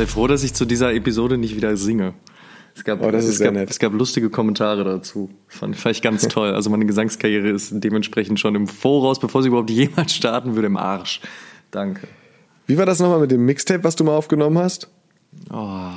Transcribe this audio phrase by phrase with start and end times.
[0.00, 2.14] Sei froh, dass ich zu dieser Episode nicht wieder singe.
[2.74, 5.28] Es gab, Oh, es, gab, es gab lustige Kommentare dazu.
[5.46, 6.54] Fand, fand ich ganz toll.
[6.54, 10.78] Also meine Gesangskarriere ist dementsprechend schon im Voraus, bevor sie überhaupt jemals starten würde, im
[10.78, 11.20] Arsch.
[11.70, 12.08] Danke.
[12.66, 14.88] Wie war das nochmal mit dem Mixtape, was du mal aufgenommen hast?
[15.52, 15.90] Oh,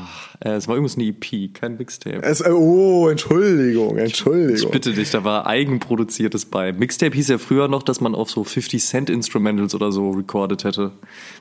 [0.50, 2.22] es war übrigens eine EP, kein Mixtape.
[2.22, 4.56] Es, äh, oh, Entschuldigung, Entschuldigung.
[4.56, 6.74] Ich bitte dich, da war eigenproduziertes bei.
[6.74, 10.64] Mixtape hieß ja früher noch, dass man auf so 50 Cent Instrumentals oder so recorded
[10.64, 10.92] hätte.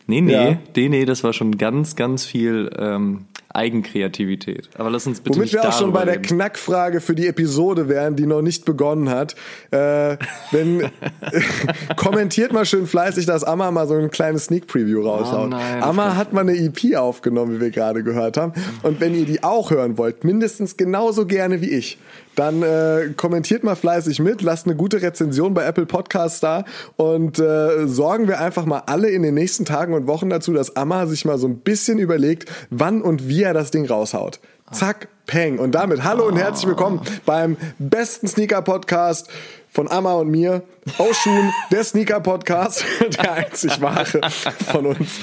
[0.06, 0.58] Nee, nee, Ja.
[0.76, 4.68] nee, nee, das war schon ganz, ganz viel ähm, Eigenkreativität.
[4.78, 6.22] Aber lass uns bitte Womit wir auch schon bei der reden.
[6.24, 9.34] Knackfrage für die Episode wären, die noch nicht begonnen hat.
[9.70, 10.16] Äh,
[10.50, 10.90] wenn,
[11.96, 15.46] kommentiert mal schön fleißig, dass Amma mal so ein kleines Sneak Preview raushaut.
[15.46, 18.52] Oh nein, Amma hat mal eine EP aufgenommen, wie wir gerade gehört haben.
[18.82, 21.98] Und wenn ihr die auch hören wollt, mindestens genauso gerne wie ich,
[22.34, 26.64] dann äh, kommentiert mal fleißig mit, lasst eine gute Rezension bei Apple Podcasts da
[26.96, 30.76] und äh, sorgen wir einfach mal alle in den nächsten Tagen und Wochen dazu, dass
[30.76, 34.40] Amma sich mal so ein bisschen überlegt, wann und wie er das Ding raushaut.
[34.72, 35.58] Zack, peng.
[35.58, 39.28] Und damit hallo und herzlich willkommen beim besten Sneaker-Podcast
[39.68, 40.62] von Amma und mir.
[40.98, 42.84] Oshun, der Sneaker-Podcast,
[43.16, 44.20] der einzig wahre
[44.72, 45.20] von uns.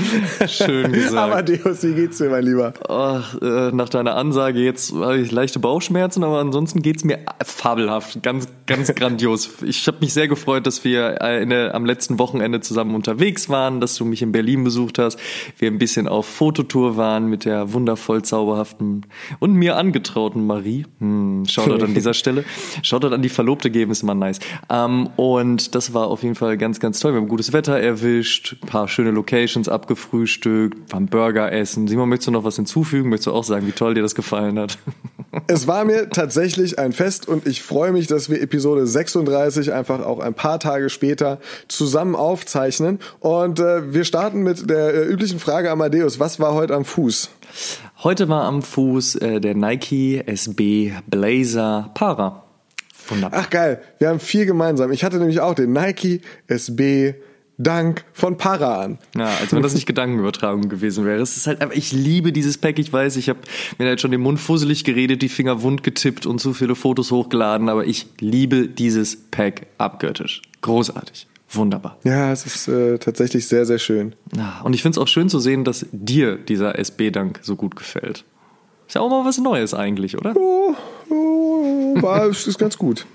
[0.47, 1.17] Schön gesagt.
[1.17, 2.73] Amadeus, wie geht's dir, mein Lieber?
[2.87, 8.23] Ach, äh, nach deiner Ansage jetzt habe ich leichte Bauchschmerzen, aber ansonsten geht's mir fabelhaft,
[8.23, 9.49] ganz, ganz grandios.
[9.61, 13.49] Ich habe mich sehr gefreut, dass wir äh, in der, am letzten Wochenende zusammen unterwegs
[13.49, 15.19] waren, dass du mich in Berlin besucht hast,
[15.57, 19.07] wir ein bisschen auf Fototour waren mit der wundervoll zauberhaften
[19.39, 20.85] und mir angetrauten Marie.
[20.99, 22.45] Hm, Shoutout an dieser Stelle.
[22.81, 24.39] Shoutout an die Verlobte geben ist immer nice.
[24.69, 27.13] Ähm, und das war auf jeden Fall ganz, ganz toll.
[27.13, 31.87] Wir haben gutes Wetter erwischt, ein paar schöne Locations abgefrühstückt, waren Burger essen.
[31.87, 33.09] Simon, möchtest du noch was hinzufügen?
[33.09, 34.77] Möchtest du auch sagen, wie toll dir das gefallen hat?
[35.45, 40.03] Es war mir tatsächlich ein Fest und ich freue mich, dass wir Episode 36 einfach
[40.03, 42.97] auch ein paar Tage später zusammen aufzeichnen.
[43.19, 47.29] Und äh, wir starten mit der äh, üblichen Frage, Amadeus, was war heute am Fuß?
[48.03, 52.48] Heute war am Fuß äh, der Nike SB Blazer Para.
[53.09, 53.41] Wunderbar.
[53.43, 54.91] Ach geil, wir haben viel gemeinsam.
[54.91, 57.15] Ich hatte nämlich auch den Nike SB
[57.59, 58.99] Dank von Para an.
[59.17, 61.21] Ja, als wenn das nicht Gedankenübertragung gewesen wäre.
[61.21, 62.79] Es ist halt einfach, ich liebe dieses Pack.
[62.79, 63.39] Ich weiß, ich habe
[63.77, 67.11] mir jetzt schon den Mund fusselig geredet, die Finger wund getippt und zu viele Fotos
[67.11, 70.41] hochgeladen, aber ich liebe dieses Pack abgöttisch.
[70.61, 71.27] Großartig.
[71.51, 71.97] Wunderbar.
[72.03, 74.15] Ja, es ist äh, tatsächlich sehr, sehr schön.
[74.37, 77.75] Ja, und ich finde es auch schön zu sehen, dass dir dieser SB-Dank so gut
[77.75, 78.23] gefällt.
[78.89, 80.33] Ist ja auch mal was Neues eigentlich, oder?
[80.35, 80.73] Oh,
[81.11, 83.05] oh, war, es ist ganz gut.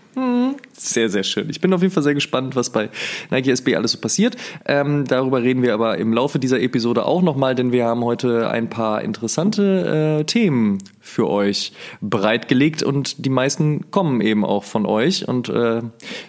[0.72, 1.50] Sehr, sehr schön.
[1.50, 2.90] Ich bin auf jeden Fall sehr gespannt, was bei
[3.32, 4.36] Nike SB alles so passiert.
[4.66, 8.48] Ähm, darüber reden wir aber im Laufe dieser Episode auch nochmal, denn wir haben heute
[8.48, 14.87] ein paar interessante äh, Themen für euch bereitgelegt und die meisten kommen eben auch von
[14.87, 15.82] euch und äh,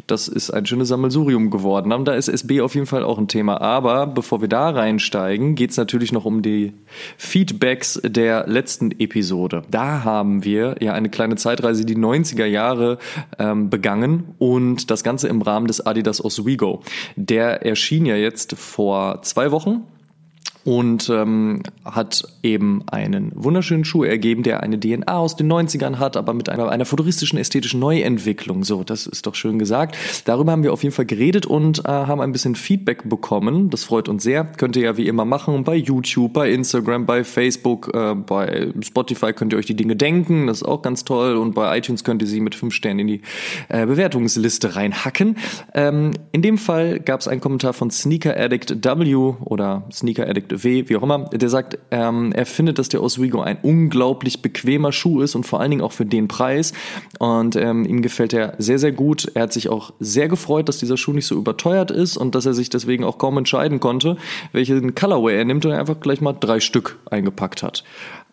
[0.05, 1.93] das ist ein schönes Sammelsurium geworden.
[1.93, 3.61] Und da ist SB auf jeden Fall auch ein Thema.
[3.61, 6.73] Aber bevor wir da reinsteigen, geht es natürlich noch um die
[7.17, 9.63] Feedbacks der letzten Episode.
[9.71, 12.97] Da haben wir ja eine kleine Zeitreise, die 90er Jahre
[13.39, 16.81] ähm, begangen und das Ganze im Rahmen des Adidas Oswego.
[17.15, 19.83] Der erschien ja jetzt vor zwei Wochen
[20.65, 26.17] und ähm, hat eben einen wunderschönen Schuh ergeben, der eine DNA aus den 90ern hat,
[26.17, 28.63] aber mit einer, einer futuristischen ästhetischen Neuentwicklung.
[28.63, 29.95] So, das ist doch schön gesagt.
[30.25, 33.69] Darüber haben wir auf jeden Fall geredet und äh, haben ein bisschen Feedback bekommen.
[33.69, 34.43] Das freut uns sehr.
[34.43, 39.33] Könnt ihr ja wie immer machen bei YouTube, bei Instagram, bei Facebook, äh, bei Spotify
[39.33, 40.47] könnt ihr euch die Dinge denken.
[40.47, 41.35] Das ist auch ganz toll.
[41.35, 43.21] Und bei iTunes könnt ihr sie mit fünf Sternen in die
[43.69, 45.37] äh, Bewertungsliste reinhacken.
[45.75, 50.54] Ähm, in dem Fall gab es einen Kommentar von Sneaker Addict W oder Sneaker Addict
[50.63, 54.91] W, wie auch immer, der sagt, ähm, er findet, dass der Oswego ein unglaublich bequemer
[54.91, 56.73] Schuh ist und vor allen Dingen auch für den Preis.
[57.19, 59.31] Und ähm, ihm gefällt er sehr, sehr gut.
[59.33, 62.45] Er hat sich auch sehr gefreut, dass dieser Schuh nicht so überteuert ist und dass
[62.45, 64.17] er sich deswegen auch kaum entscheiden konnte,
[64.51, 67.83] welchen Colorway er nimmt und er einfach gleich mal drei Stück eingepackt hat.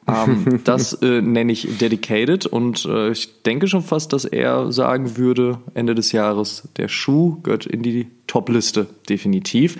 [0.09, 5.17] ähm, das äh, nenne ich dedicated und äh, ich denke schon fast, dass er sagen
[5.17, 9.79] würde, Ende des Jahres, der Schuh gehört in die Top-Liste, definitiv.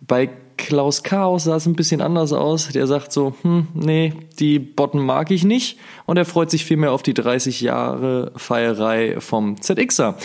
[0.00, 2.68] Bei Klaus Chaos sah es ein bisschen anders aus.
[2.68, 5.78] Der sagt so, hm, nee, die Botten mag ich nicht.
[6.04, 10.16] Und er freut sich vielmehr auf die 30 Jahre Feierei vom ZXer.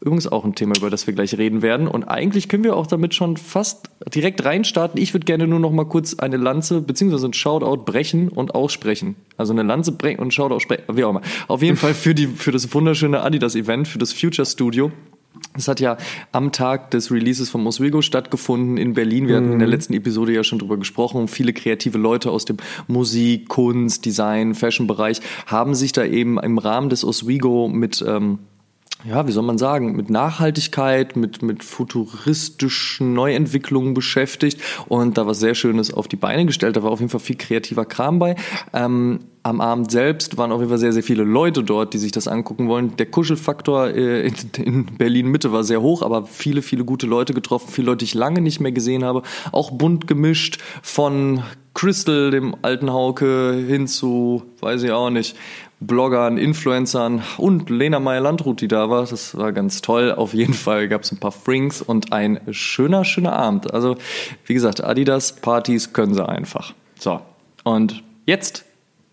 [0.00, 1.86] Übrigens auch ein Thema, über das wir gleich reden werden.
[1.86, 5.00] Und eigentlich können wir auch damit schon fast direkt reinstarten.
[5.00, 9.16] Ich würde gerne nur noch mal kurz eine Lanze beziehungsweise ein Shoutout brechen und aussprechen.
[9.36, 11.22] Also eine Lanze brechen und Shoutout sprechen, wie auch immer.
[11.46, 14.90] Auf jeden Fall für, die, für das wunderschöne Adidas-Event, für das Future Studio.
[15.54, 15.96] Das hat ja
[16.32, 19.28] am Tag des Releases von Oswego stattgefunden in Berlin.
[19.28, 21.28] Wir hatten in der letzten Episode ja schon drüber gesprochen.
[21.28, 22.56] Viele kreative Leute aus dem
[22.88, 28.40] Musik, Kunst, Design, Fashion-Bereich haben sich da eben im Rahmen des Oswego mit ähm,
[29.04, 35.40] ja, wie soll man sagen, mit Nachhaltigkeit, mit, mit futuristischen Neuentwicklungen beschäftigt und da was
[35.40, 36.76] sehr Schönes auf die Beine gestellt.
[36.76, 38.34] Da war auf jeden Fall viel kreativer Kram bei.
[38.72, 42.12] Ähm, am Abend selbst waren auf jeden Fall sehr, sehr viele Leute dort, die sich
[42.12, 42.96] das angucken wollen.
[42.96, 47.68] Der Kuschelfaktor äh, in, in Berlin-Mitte war sehr hoch, aber viele, viele gute Leute getroffen,
[47.70, 49.22] viele Leute, die ich lange nicht mehr gesehen habe.
[49.52, 51.42] Auch bunt gemischt von
[51.74, 55.36] Crystal, dem alten Hauke, hin zu, weiß ich auch nicht,
[55.78, 59.04] Bloggern, Influencern und Lena Meyer-Landrut, die da war.
[59.04, 60.10] Das war ganz toll.
[60.10, 63.74] Auf jeden Fall gab es ein paar Frings und ein schöner, schöner Abend.
[63.74, 63.96] Also,
[64.46, 66.72] wie gesagt, Adidas-Partys können sie einfach.
[66.98, 67.20] So,
[67.64, 68.64] und jetzt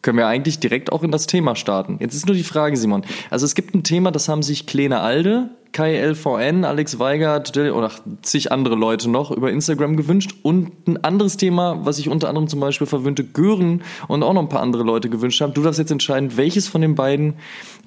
[0.01, 1.98] können wir eigentlich direkt auch in das Thema starten.
[2.00, 3.03] Jetzt ist nur die Frage, Simon.
[3.30, 7.92] Also es gibt ein Thema, das haben sich Kleine Alde, Kai LVN, Alex Weigert oder
[8.21, 10.36] zig andere Leute noch über Instagram gewünscht.
[10.44, 14.42] Und ein anderes Thema, was sich unter anderem zum Beispiel verwöhnte Gören und auch noch
[14.42, 15.53] ein paar andere Leute gewünscht haben.
[15.53, 17.36] Du darfst jetzt entscheiden, welches von den beiden,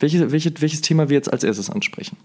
[0.01, 2.17] welches, welches, welches Thema wir jetzt als erstes ansprechen.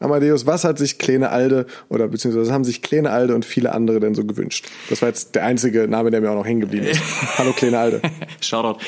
[0.00, 3.98] Amadeus, was hat sich Kleine Alde oder beziehungsweise haben sich Kleine Alde und viele andere
[4.00, 4.66] denn so gewünscht?
[4.88, 7.00] Das war jetzt der einzige Name, der mir auch noch hängen geblieben ist.
[7.38, 8.02] Hallo Kleine Alde.
[8.40, 8.78] Shoutout.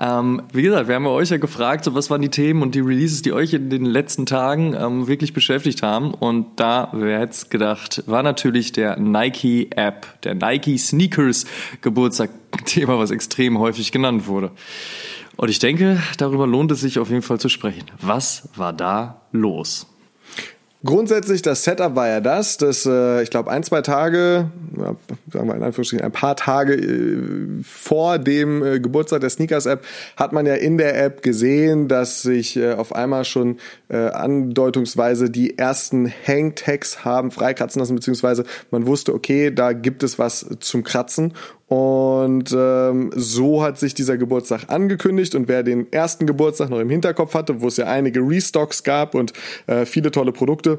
[0.00, 2.80] Ähm, wie gesagt, wir haben euch ja gefragt, so was waren die Themen und die
[2.80, 6.12] Releases, die euch in den letzten Tagen ähm, wirklich beschäftigt haben.
[6.12, 11.46] Und da, wer hätte gedacht, war natürlich der Nike App, der Nike Sneakers
[11.80, 12.30] Geburtstag,
[12.64, 14.50] Thema, was extrem häufig genannt wurde.
[15.36, 17.84] Und ich denke, darüber lohnt es sich auf jeden Fall zu sprechen.
[18.00, 19.86] Was war da los?
[20.84, 24.94] Grundsätzlich, das Setup war ja das, dass äh, ich glaube ein, zwei Tage, ja,
[25.32, 29.82] sagen wir in Anführungsstrichen, ein paar Tage äh, vor dem äh, Geburtstag der Sneakers-App
[30.18, 35.30] hat man ja in der App gesehen, dass sich äh, auf einmal schon äh, andeutungsweise
[35.30, 40.84] die ersten Hangtags haben freikratzen lassen, beziehungsweise man wusste, okay, da gibt es was zum
[40.84, 41.32] Kratzen
[41.74, 45.34] und ähm, so hat sich dieser Geburtstag angekündigt.
[45.34, 49.16] Und wer den ersten Geburtstag noch im Hinterkopf hatte, wo es ja einige Restocks gab
[49.16, 49.32] und
[49.66, 50.78] äh, viele tolle Produkte,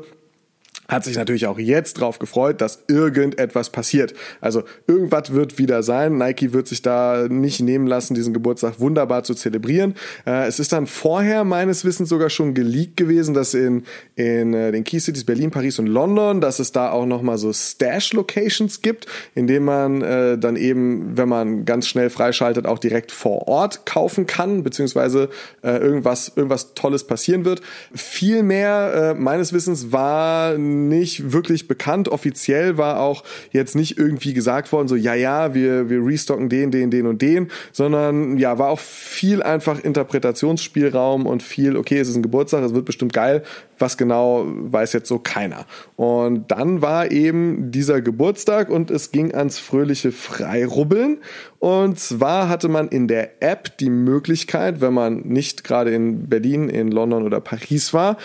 [0.88, 4.14] hat sich natürlich auch jetzt drauf gefreut, dass irgendetwas passiert.
[4.42, 6.18] Also irgendwas wird wieder sein.
[6.18, 9.96] Nike wird sich da nicht nehmen lassen, diesen Geburtstag wunderbar zu zelebrieren.
[10.26, 13.84] Äh, es ist dann vorher meines Wissens sogar schon geleakt gewesen, dass in,
[14.16, 17.52] in äh, den Key Cities Berlin, Paris und London, dass es da auch nochmal so
[17.52, 23.12] Stash-Locations gibt, in denen man äh, dann eben, wenn man ganz schnell freischaltet, auch direkt
[23.12, 25.30] vor Ort kaufen kann, beziehungsweise
[25.64, 27.62] äh, irgendwas, irgendwas Tolles passieren wird.
[27.94, 32.10] Viel mehr äh, meines Wissens war nicht wirklich bekannt.
[32.10, 36.72] Offiziell war auch jetzt nicht irgendwie gesagt worden, so, ja, ja, wir, wir restocken den,
[36.72, 42.10] den, den und den, sondern ja, war auch viel einfach Interpretationsspielraum und viel, okay, es
[42.10, 43.44] ist ein Geburtstag, es wird bestimmt geil.
[43.78, 45.66] Was genau weiß jetzt so keiner.
[45.98, 51.18] Und dann war eben dieser Geburtstag und es ging ans fröhliche Freirubbeln.
[51.66, 56.70] Und zwar hatte man in der App die Möglichkeit, wenn man nicht gerade in Berlin,
[56.70, 58.18] in London oder Paris war,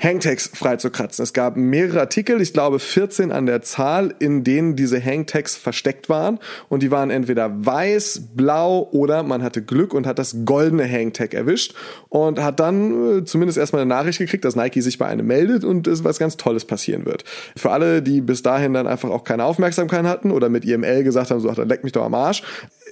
[0.00, 1.22] Hangtags freizukratzen.
[1.22, 6.08] Es gab mehrere Artikel, ich glaube 14 an der Zahl, in denen diese Hangtags versteckt
[6.08, 6.40] waren.
[6.68, 11.34] Und die waren entweder weiß, blau oder man hatte Glück und hat das goldene Hangtag
[11.34, 11.74] erwischt
[12.08, 15.64] und hat dann äh, zumindest erstmal eine Nachricht gekriegt, dass Nike sich bei einem meldet
[15.64, 17.22] und es was ganz Tolles passieren wird.
[17.56, 21.30] Für alle, die bis dahin dann einfach auch keine Aufmerksamkeit hatten oder mit IML gesagt
[21.30, 22.42] haben, so, ach, dann leck mich doch am Arsch,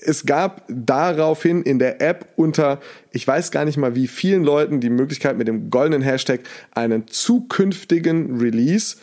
[0.03, 2.81] es gab daraufhin in der App unter,
[3.13, 6.41] ich weiß gar nicht mal wie vielen Leuten, die Möglichkeit mit dem goldenen Hashtag
[6.75, 8.97] einen zukünftigen Release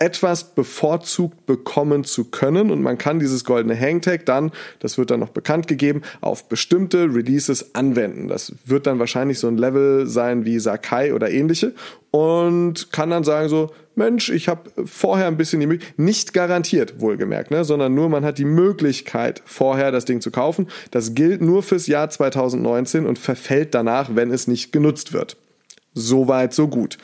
[0.00, 5.20] etwas bevorzugt bekommen zu können und man kann dieses goldene Hangtag dann, das wird dann
[5.20, 8.26] noch bekannt gegeben, auf bestimmte Releases anwenden.
[8.26, 11.74] Das wird dann wahrscheinlich so ein Level sein wie Sakai oder ähnliche
[12.10, 17.00] und kann dann sagen so, Mensch, ich habe vorher ein bisschen die Möglichkeit, nicht garantiert
[17.00, 20.68] wohlgemerkt, ne, sondern nur man hat die Möglichkeit vorher das Ding zu kaufen.
[20.90, 25.36] Das gilt nur fürs Jahr 2019 und verfällt danach, wenn es nicht genutzt wird.
[25.92, 26.96] Soweit, so gut.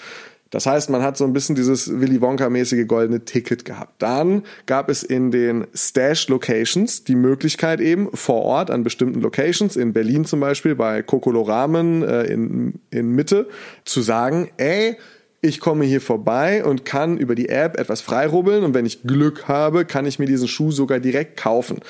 [0.51, 4.01] Das heißt, man hat so ein bisschen dieses Willy Wonka-mäßige goldene Ticket gehabt.
[4.01, 9.93] Dann gab es in den Stash-Locations die Möglichkeit eben vor Ort an bestimmten Locations, in
[9.93, 13.49] Berlin zum Beispiel bei Kokolo Ramen äh, in, in Mitte,
[13.85, 14.97] zu sagen, ey,
[15.43, 19.49] ich komme hier vorbei und kann über die App etwas freirubbeln und wenn ich Glück
[19.49, 21.81] habe, kann ich mir diesen Schuh sogar direkt kaufen.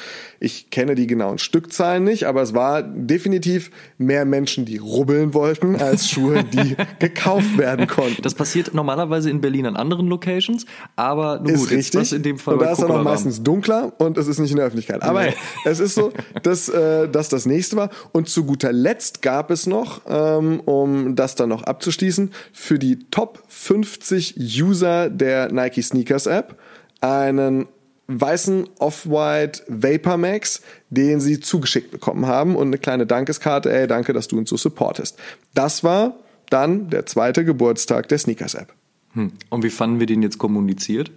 [0.41, 5.77] Ich kenne die genauen Stückzahlen nicht, aber es war definitiv mehr Menschen, die rubbeln wollten,
[5.81, 8.21] als Schuhe, die gekauft werden konnten.
[8.23, 12.01] Das passiert normalerweise in Berlin an anderen Locations, aber nur gut, ist richtig.
[12.01, 14.51] was in dem Fall und da ist dann auch meistens dunkler und es ist nicht
[14.51, 15.03] in der Öffentlichkeit.
[15.03, 15.35] Aber nee.
[15.65, 16.13] es ist so,
[16.43, 17.91] dass, äh, dass das nächste war.
[18.13, 22.99] Und zu guter Letzt gab es noch, ähm, um das dann noch abzuschließen, für die
[23.11, 26.59] Top 50 User der Nike Sneakers App
[27.01, 27.67] einen
[28.09, 34.13] weißen Off-White Vapor Max, den sie zugeschickt bekommen haben und eine kleine Dankeskarte, ey, danke,
[34.13, 35.19] dass du uns so supportest.
[35.55, 36.19] Das war
[36.51, 38.73] dann der zweite Geburtstag der Sneakers App.
[39.15, 39.33] Hm.
[39.51, 41.11] Und wie fanden wir den jetzt kommuniziert?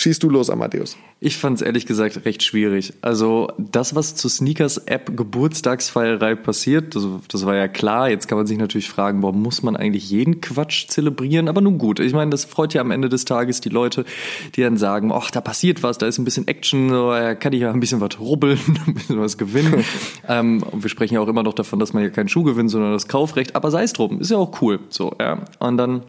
[0.00, 0.96] Schießt du los, Amadeus.
[1.20, 2.94] Ich fand es ehrlich gesagt recht schwierig.
[3.02, 8.08] Also das, was zur Sneakers-App Geburtstagsfeierei passiert, das, das, war ja klar.
[8.08, 11.48] Jetzt kann man sich natürlich fragen, warum muss man eigentlich jeden Quatsch zelebrieren?
[11.48, 14.06] Aber nun gut, ich meine, das freut ja am Ende des Tages die Leute,
[14.54, 17.60] die dann sagen, ach, da passiert was, da ist ein bisschen Action, da kann ich
[17.60, 19.84] ja ein bisschen was rubbeln, ein bisschen was gewinnen.
[20.28, 22.70] ähm, und wir sprechen ja auch immer noch davon, dass man ja keinen Schuh gewinnt,
[22.70, 23.54] sondern das Kaufrecht.
[23.54, 24.80] Aber sei es drum, ist ja auch cool.
[24.88, 25.44] So, ja.
[25.58, 26.04] Und dann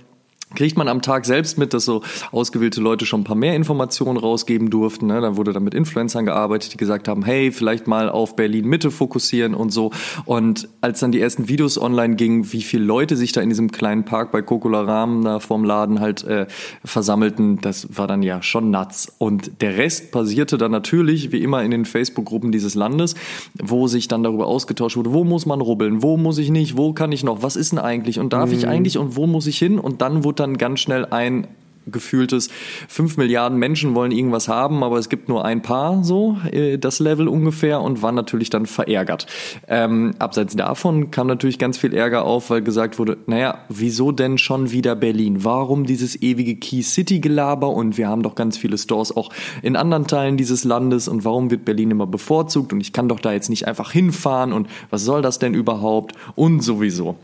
[0.56, 4.18] kriegt man am Tag selbst mit, dass so ausgewählte Leute schon ein paar mehr Informationen
[4.18, 5.08] rausgeben durften.
[5.08, 5.22] Ne?
[5.22, 8.92] Dann wurde dann mit Influencern gearbeitet, die gesagt haben, hey, vielleicht mal auf Berlin Mitte
[8.92, 9.92] fokussieren und so.
[10.26, 13.72] Und als dann die ersten Videos online gingen, wie viele Leute sich da in diesem
[13.72, 16.48] kleinen Park bei Kokola Rahmen da vorm Laden halt äh,
[16.84, 19.14] versammelten, das war dann ja schon nuts.
[19.18, 23.16] Und der Rest passierte dann natürlich, wie immer, in den Facebook-Gruppen dieses Landes,
[23.62, 26.94] wo sich dann darüber ausgetauscht wurde, wo muss man rubbeln, wo muss ich nicht, wo
[26.94, 28.58] kann ich noch, was ist denn eigentlich und darf mhm.
[28.58, 29.80] ich eigentlich und wo muss ich hin?
[29.80, 31.48] Und dann wurde dann ganz schnell ein
[31.88, 32.50] gefühltes
[32.88, 37.00] 5 Milliarden Menschen wollen irgendwas haben, aber es gibt nur ein paar so, äh, das
[37.00, 39.26] Level ungefähr und waren natürlich dann verärgert.
[39.68, 44.38] Ähm, abseits davon kam natürlich ganz viel Ärger auf, weil gesagt wurde, naja, wieso denn
[44.38, 45.44] schon wieder Berlin?
[45.44, 49.32] Warum dieses ewige Key City Gelaber und wir haben doch ganz viele Stores auch
[49.62, 53.20] in anderen Teilen dieses Landes und warum wird Berlin immer bevorzugt und ich kann doch
[53.20, 57.16] da jetzt nicht einfach hinfahren und was soll das denn überhaupt und sowieso.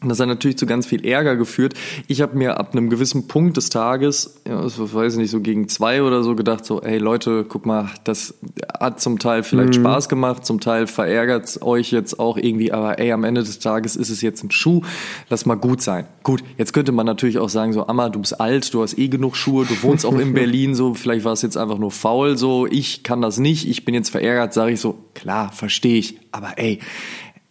[0.00, 1.74] Und das hat natürlich zu ganz viel Ärger geführt.
[2.06, 5.40] Ich habe mir ab einem gewissen Punkt des Tages, ja, das weiß ich nicht, so
[5.40, 8.34] gegen zwei oder so gedacht, so, hey Leute, guck mal, das
[8.78, 9.80] hat zum Teil vielleicht mhm.
[9.80, 13.96] Spaß gemacht, zum Teil verärgert euch jetzt auch irgendwie, aber ey, am Ende des Tages
[13.96, 14.82] ist es jetzt ein Schuh,
[15.30, 16.06] lass mal gut sein.
[16.22, 19.08] Gut, jetzt könnte man natürlich auch sagen, so, Amma, du bist alt, du hast eh
[19.08, 22.36] genug Schuhe, du wohnst auch in Berlin, so, vielleicht war es jetzt einfach nur faul,
[22.36, 26.20] so, ich kann das nicht, ich bin jetzt verärgert, sage ich so, klar, verstehe ich,
[26.30, 26.78] aber ey,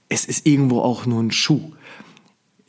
[0.08, 1.74] es ist irgendwo auch nur ein Schuh.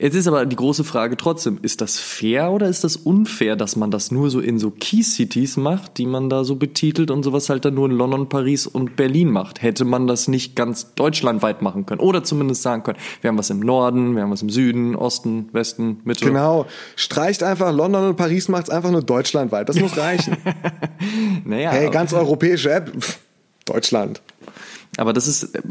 [0.00, 3.74] Jetzt ist aber die große Frage trotzdem, ist das fair oder ist das unfair, dass
[3.74, 7.24] man das nur so in so Key Cities macht, die man da so betitelt und
[7.24, 9.60] sowas halt dann nur in London, Paris und Berlin macht?
[9.60, 13.50] Hätte man das nicht ganz deutschlandweit machen können oder zumindest sagen können, wir haben was
[13.50, 16.24] im Norden, wir haben was im Süden, Osten, Westen, Mitte.
[16.24, 20.36] Genau, streicht einfach London und Paris macht es einfach nur deutschlandweit, das muss reichen.
[21.44, 22.92] naja, hey, ganz europäische App,
[23.64, 24.22] Deutschland.
[24.96, 25.62] Aber das ist äh,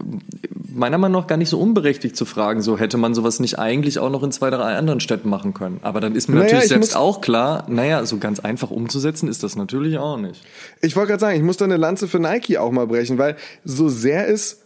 [0.73, 3.99] meiner Meinung nach gar nicht so unberechtigt zu fragen, so hätte man sowas nicht eigentlich
[3.99, 5.79] auch noch in zwei, drei anderen Städten machen können.
[5.81, 9.43] Aber dann ist mir naja, natürlich selbst auch klar, naja, so ganz einfach umzusetzen ist
[9.43, 10.43] das natürlich auch nicht.
[10.81, 13.35] Ich wollte gerade sagen, ich muss da eine Lanze für Nike auch mal brechen, weil
[13.65, 14.61] so sehr es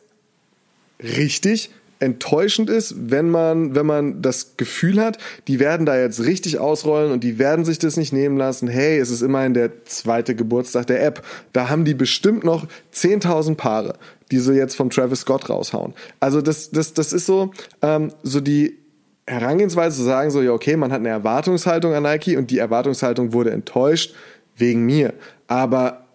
[1.01, 5.17] richtig enttäuschend ist, wenn man, wenn man das Gefühl hat,
[5.47, 8.67] die werden da jetzt richtig ausrollen und die werden sich das nicht nehmen lassen.
[8.67, 11.23] Hey, es ist immerhin der zweite Geburtstag der App.
[11.53, 13.93] Da haben die bestimmt noch 10.000 Paare,
[14.31, 15.93] die sie jetzt vom Travis Scott raushauen.
[16.19, 17.51] Also das, das, das ist so,
[17.83, 18.79] ähm, so die
[19.27, 23.31] Herangehensweise zu sagen, so, ja, okay, man hat eine Erwartungshaltung an Nike und die Erwartungshaltung
[23.33, 24.15] wurde enttäuscht
[24.57, 25.13] wegen mir.
[25.47, 26.07] Aber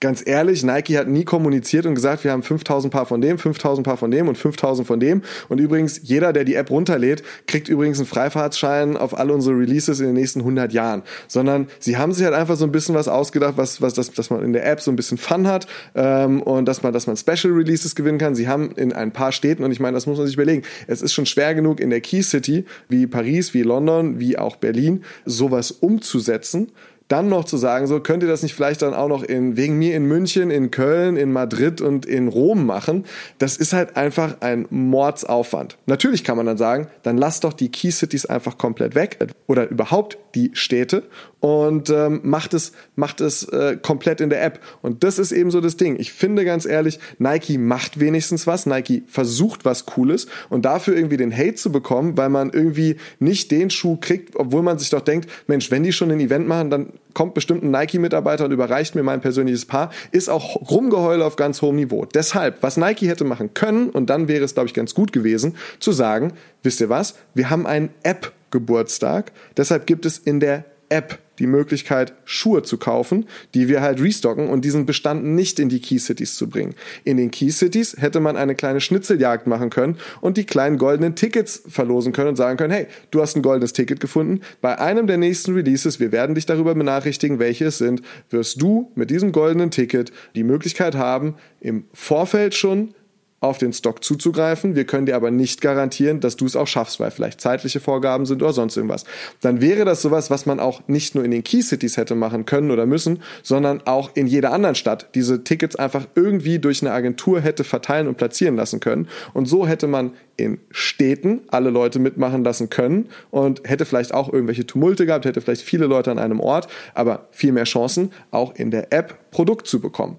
[0.00, 3.84] ganz ehrlich, Nike hat nie kommuniziert und gesagt, wir haben 5000 Paar von dem, 5000
[3.84, 5.22] Paar von dem und 5000 von dem.
[5.48, 10.00] Und übrigens, jeder, der die App runterlädt, kriegt übrigens einen Freifahrtschein auf alle unsere Releases
[10.00, 11.02] in den nächsten 100 Jahren.
[11.26, 14.30] Sondern sie haben sich halt einfach so ein bisschen was ausgedacht, was, was, das, dass
[14.30, 17.16] man in der App so ein bisschen Fun hat ähm, und dass man, dass man
[17.16, 18.34] Special Releases gewinnen kann.
[18.34, 21.02] Sie haben in ein paar Städten, und ich meine, das muss man sich überlegen, es
[21.02, 25.02] ist schon schwer genug in der Key City, wie Paris, wie London, wie auch Berlin,
[25.24, 26.68] sowas umzusetzen
[27.08, 29.78] dann noch zu sagen, so könnt ihr das nicht vielleicht dann auch noch in, wegen
[29.78, 33.04] mir in München, in Köln, in Madrid und in Rom machen,
[33.38, 35.78] das ist halt einfach ein Mordsaufwand.
[35.86, 39.68] Natürlich kann man dann sagen, dann lasst doch die Key Cities einfach komplett weg oder
[39.68, 41.04] überhaupt die Städte
[41.40, 44.60] und ähm, macht es, macht es äh, komplett in der App.
[44.82, 45.98] Und das ist eben so das Ding.
[45.98, 51.16] Ich finde ganz ehrlich, Nike macht wenigstens was, Nike versucht was Cooles und dafür irgendwie
[51.16, 55.00] den Hate zu bekommen, weil man irgendwie nicht den Schuh kriegt, obwohl man sich doch
[55.00, 58.94] denkt, Mensch, wenn die schon ein Event machen, dann kommt bestimmt ein Nike-Mitarbeiter und überreicht
[58.94, 62.04] mir mein persönliches Paar, ist auch Rumgeheule auf ganz hohem Niveau.
[62.04, 65.56] Deshalb, was Nike hätte machen können, und dann wäre es, glaube ich, ganz gut gewesen,
[65.80, 71.18] zu sagen, wisst ihr was, wir haben einen App-Geburtstag, deshalb gibt es in der App
[71.38, 75.80] die Möglichkeit, Schuhe zu kaufen, die wir halt restocken und diesen Bestand nicht in die
[75.80, 76.74] Key Cities zu bringen.
[77.04, 81.14] In den Key Cities hätte man eine kleine Schnitzeljagd machen können und die kleinen goldenen
[81.14, 84.40] Tickets verlosen können und sagen können, hey, du hast ein goldenes Ticket gefunden.
[84.60, 88.90] Bei einem der nächsten Releases, wir werden dich darüber benachrichtigen, welche es sind, wirst du
[88.94, 92.94] mit diesem goldenen Ticket die Möglichkeit haben, im Vorfeld schon
[93.40, 94.74] auf den Stock zuzugreifen.
[94.74, 98.26] Wir können dir aber nicht garantieren, dass du es auch schaffst, weil vielleicht zeitliche Vorgaben
[98.26, 99.04] sind oder sonst irgendwas.
[99.40, 102.46] Dann wäre das sowas, was man auch nicht nur in den Key Cities hätte machen
[102.46, 106.92] können oder müssen, sondern auch in jeder anderen Stadt diese Tickets einfach irgendwie durch eine
[106.92, 109.08] Agentur hätte verteilen und platzieren lassen können.
[109.34, 114.32] Und so hätte man in Städten alle Leute mitmachen lassen können und hätte vielleicht auch
[114.32, 118.54] irgendwelche Tumulte gehabt, hätte vielleicht viele Leute an einem Ort, aber viel mehr Chancen, auch
[118.54, 120.16] in der App Produkt zu bekommen.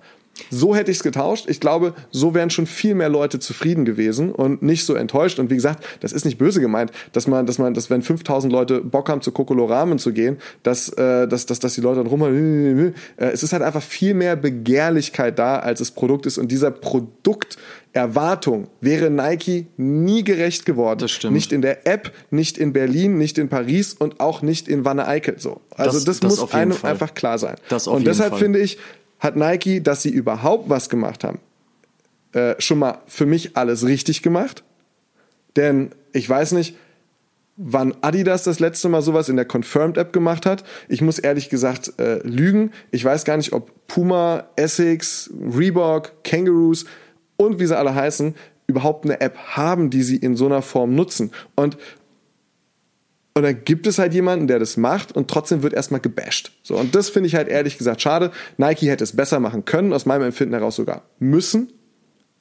[0.51, 1.45] So hätte ich es getauscht.
[1.47, 5.39] Ich glaube, so wären schon viel mehr Leute zufrieden gewesen und nicht so enttäuscht.
[5.39, 8.51] Und wie gesagt, das ist nicht böse gemeint, dass man, dass man, dass wenn 5000
[8.51, 11.97] Leute Bock haben, zu Kokolo Ramen zu gehen, dass, äh, dass, dass, dass die Leute
[12.03, 16.37] dann rum, äh, es ist halt einfach viel mehr Begehrlichkeit da, als das Produkt ist.
[16.37, 16.71] Und dieser
[17.93, 20.99] Produkterwartung wäre Nike nie gerecht geworden.
[20.99, 21.33] Das stimmt.
[21.33, 25.07] Nicht in der App, nicht in Berlin, nicht in Paris und auch nicht in Wanne
[25.07, 25.35] Eickel.
[25.39, 25.61] So.
[25.75, 26.91] Also Das- das, das muss einem Fall.
[26.91, 27.55] einfach klar sein.
[27.69, 28.39] Das auf und deshalb Fall.
[28.39, 28.77] finde ich,
[29.19, 31.39] hat Nike, dass sie überhaupt was gemacht haben,
[32.33, 34.63] äh, schon mal für mich alles richtig gemacht.
[35.55, 36.75] Denn ich weiß nicht,
[37.61, 40.63] wann Adidas das letzte Mal sowas in der Confirmed App gemacht hat.
[40.87, 42.71] Ich muss ehrlich gesagt äh, lügen.
[42.91, 46.85] Ich weiß gar nicht, ob Puma, Essex, Reebok, Kangaroos
[47.35, 48.33] und wie sie alle heißen,
[48.67, 51.31] überhaupt eine App haben, die sie in so einer Form nutzen.
[51.55, 51.77] Und
[53.33, 56.51] und dann gibt es halt jemanden, der das macht und trotzdem wird erstmal gebasht.
[56.63, 58.31] So, und das finde ich halt ehrlich gesagt schade.
[58.57, 61.71] Nike hätte es besser machen können, aus meinem Empfinden heraus sogar müssen.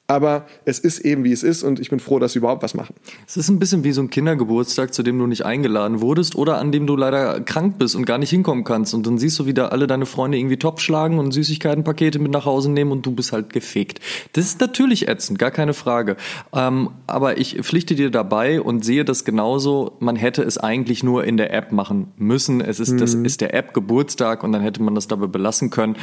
[0.09, 2.73] Aber es ist eben wie es ist und ich bin froh, dass sie überhaupt was
[2.73, 2.95] machen.
[3.27, 6.57] Es ist ein bisschen wie so ein Kindergeburtstag, zu dem du nicht eingeladen wurdest oder
[6.57, 8.95] an dem du leider krank bist und gar nicht hinkommen kannst.
[8.95, 12.45] Und dann siehst du wieder alle deine Freunde irgendwie top schlagen und Süßigkeitenpakete mit nach
[12.45, 13.99] Hause nehmen und du bist halt gefegt.
[14.33, 16.17] Das ist natürlich ätzend, gar keine Frage.
[16.53, 19.95] Ähm, aber ich pflichte dir dabei und sehe das genauso.
[19.99, 22.61] Man hätte es eigentlich nur in der App machen müssen.
[22.61, 25.97] Es ist, das ist der App Geburtstag und dann hätte man das dabei belassen können.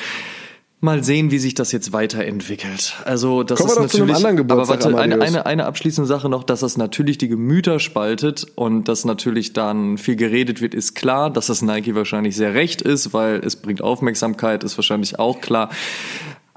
[0.81, 2.97] Mal sehen, wie sich das jetzt weiterentwickelt.
[3.07, 4.25] Also das Kommen ist natürlich.
[4.25, 8.85] aber warte, eine, eine, eine abschließende Sache noch, dass das natürlich die Gemüter spaltet und
[8.85, 11.31] dass natürlich dann viel geredet wird, ist klar.
[11.31, 15.71] Dass das Nike wahrscheinlich sehr recht ist, weil es bringt Aufmerksamkeit, ist wahrscheinlich auch klar.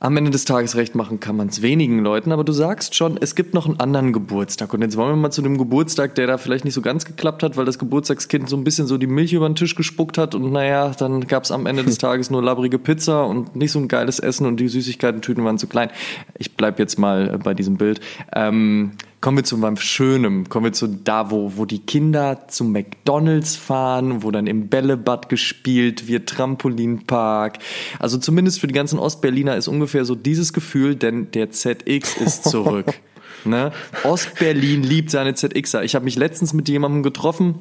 [0.01, 3.17] Am Ende des Tages recht machen kann man es wenigen Leuten, aber du sagst schon,
[3.19, 4.73] es gibt noch einen anderen Geburtstag.
[4.73, 7.43] Und jetzt wollen wir mal zu dem Geburtstag, der da vielleicht nicht so ganz geklappt
[7.43, 10.35] hat, weil das Geburtstagskind so ein bisschen so die Milch über den Tisch gespuckt hat
[10.35, 13.79] und naja, dann gab es am Ende des Tages nur labbrige Pizza und nicht so
[13.79, 15.89] ein geiles Essen und die Süßigkeiten-Tüten waren zu klein.
[16.37, 17.99] Ich bleib jetzt mal äh, bei diesem Bild.
[18.33, 20.47] Ähm, Kommen wir zu was Schönem.
[20.47, 25.27] Kommen wir zu da, wo, wo die Kinder zum McDonalds fahren, wo dann im Bällebad
[25.27, 27.59] gespielt wird, Trampolinpark.
[27.99, 32.45] Also zumindest für die ganzen Ostberliner ist ungefähr so dieses Gefühl, denn der ZX ist
[32.45, 32.93] zurück.
[33.45, 33.73] ne?
[34.05, 35.83] Ostberlin liebt seine ZXer.
[35.83, 37.55] Ich habe mich letztens mit jemandem getroffen.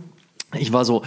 [0.57, 1.03] Ich war so,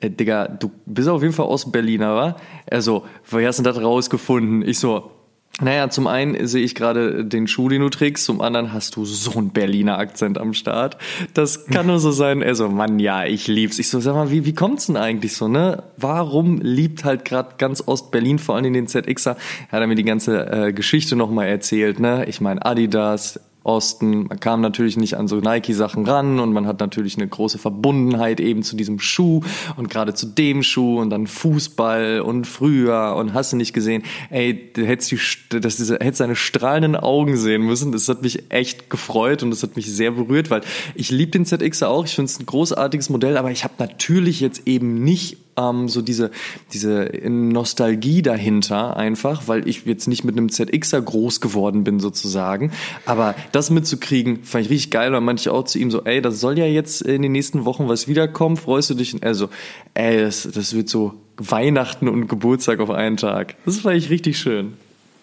[0.00, 2.36] äh, Digga, du bist auf jeden Fall Ostberliner, wa?
[2.66, 4.62] Er so, woher hast du das rausgefunden?
[4.68, 5.12] Ich so,
[5.60, 9.04] naja, zum einen sehe ich gerade den Schuh, den du trägst, zum anderen hast du
[9.04, 10.96] so einen Berliner Akzent am Start.
[11.34, 12.40] Das kann nur so sein.
[12.40, 13.78] Er so, Mann, ja, ich lieb's.
[13.78, 15.82] Ich so, sag mal, wie, wie kommt's denn eigentlich so, ne?
[15.98, 19.36] Warum liebt halt gerade ganz Ostberlin, vor allem den ZXer?
[19.68, 22.24] Er hat er mir die ganze äh, Geschichte nochmal erzählt, ne?
[22.28, 24.26] Ich meine, Adidas, Osten.
[24.28, 28.40] Man kam natürlich nicht an so Nike-Sachen ran und man hat natürlich eine große Verbundenheit
[28.40, 29.40] eben zu diesem Schuh
[29.76, 34.02] und gerade zu dem Schuh und dann Fußball und früher und hast du nicht gesehen.
[34.30, 37.92] Ey, du hättest, die, das, hättest seine strahlenden Augen sehen müssen.
[37.92, 40.62] Das hat mich echt gefreut und das hat mich sehr berührt, weil
[40.94, 42.04] ich liebe den ZXer auch.
[42.04, 46.02] Ich finde es ein großartiges Modell, aber ich habe natürlich jetzt eben nicht ähm, so
[46.02, 46.30] diese,
[46.72, 52.72] diese Nostalgie dahinter einfach, weil ich jetzt nicht mit einem ZXer groß geworden bin sozusagen.
[53.06, 56.40] Aber das mitzukriegen, fand ich richtig geil, weil manche auch zu ihm so, ey, das
[56.40, 59.12] soll ja jetzt in den nächsten Wochen was wiederkommen, freust du dich?
[59.14, 59.48] Und er so,
[59.94, 63.54] ey, das, das wird so Weihnachten und Geburtstag auf einen Tag.
[63.64, 64.74] Das fand ich richtig schön.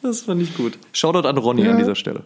[0.01, 0.77] Das fand ich gut.
[0.93, 1.71] Shoutout an Ronny Ja.
[1.71, 2.23] an dieser Stelle.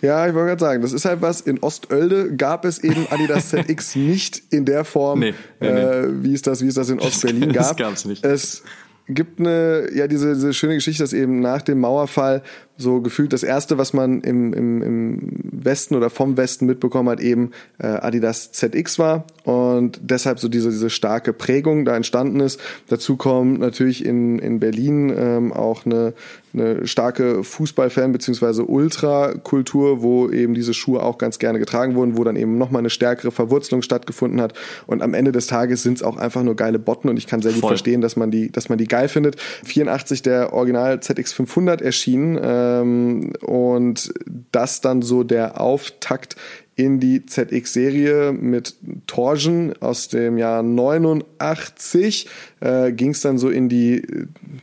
[0.00, 1.40] Ja, ich wollte gerade sagen, das ist halt was.
[1.40, 6.34] In Ostölde gab es eben Adidas ZX nicht in der Form, Nee, nee, Äh, wie
[6.34, 7.76] es das, wie es das in Ostberlin das gab.
[7.78, 8.24] gab's nicht.
[8.24, 8.62] Es
[9.08, 12.42] gibt eine, ja, diese, diese schöne Geschichte, dass eben nach dem Mauerfall
[12.76, 17.20] so gefühlt das erste, was man im, im, im Westen oder vom Westen mitbekommen hat,
[17.20, 22.60] eben äh, Adidas ZX war und deshalb so diese, diese starke Prägung da entstanden ist.
[22.88, 26.14] Dazu kommt natürlich in, in Berlin ähm, auch eine,
[26.54, 28.62] eine starke Fußballfan- bzw.
[28.62, 32.90] Ultrakultur, wo eben diese Schuhe auch ganz gerne getragen wurden, wo dann eben nochmal eine
[32.90, 34.54] stärkere Verwurzelung stattgefunden hat.
[34.86, 37.42] Und am Ende des Tages sind es auch einfach nur geile Botten und ich kann
[37.42, 37.70] sehr gut Voll.
[37.70, 39.36] verstehen, dass man die, dass man die geil findet.
[39.64, 44.12] 84 der Original ZX500 erschienen ähm, und
[44.52, 46.36] das dann so der Auftakt
[46.74, 48.74] in die ZX-Serie mit
[49.06, 52.28] Torsion aus dem Jahr 89
[52.60, 54.02] äh, ging es dann so in die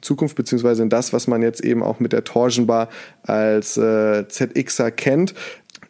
[0.01, 2.89] Zukunft beziehungsweise in das, was man jetzt eben auch mit der Torsion Bar
[3.21, 5.35] als äh, ZXer kennt.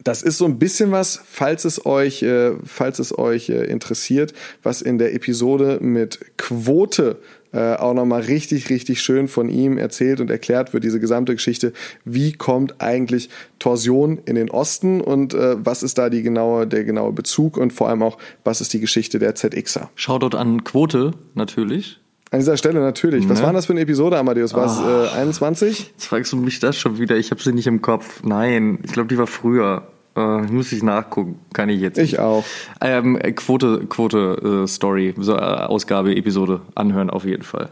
[0.04, 4.32] Das ist so ein bisschen was, falls es euch, äh, falls es euch äh, interessiert,
[4.62, 7.18] was in der Episode mit Quote
[7.52, 11.72] äh, auch nochmal richtig, richtig schön von ihm erzählt und erklärt wird, diese gesamte Geschichte.
[12.04, 16.84] Wie kommt eigentlich Torsion in den Osten und äh, was ist da die genaue, der
[16.84, 19.90] genaue Bezug und vor allem auch, was ist die Geschichte der ZXer?
[19.94, 22.00] Shoutout an Quote natürlich.
[22.32, 23.28] An dieser Stelle natürlich.
[23.28, 23.46] Was ne?
[23.46, 24.54] war das für eine Episode, Amadeus?
[24.54, 25.90] War es oh, äh, 21?
[25.90, 27.16] Jetzt fragst du mich das schon wieder.
[27.16, 28.22] Ich habe sie nicht im Kopf.
[28.22, 29.88] Nein, ich glaube, die war früher.
[30.16, 31.98] Äh, muss ich nachgucken, kann ich jetzt.
[31.98, 32.44] Ich auch.
[32.80, 37.70] Ähm, Quote, Quote äh, Story, so, äh, Ausgabe, Episode anhören auf jeden Fall.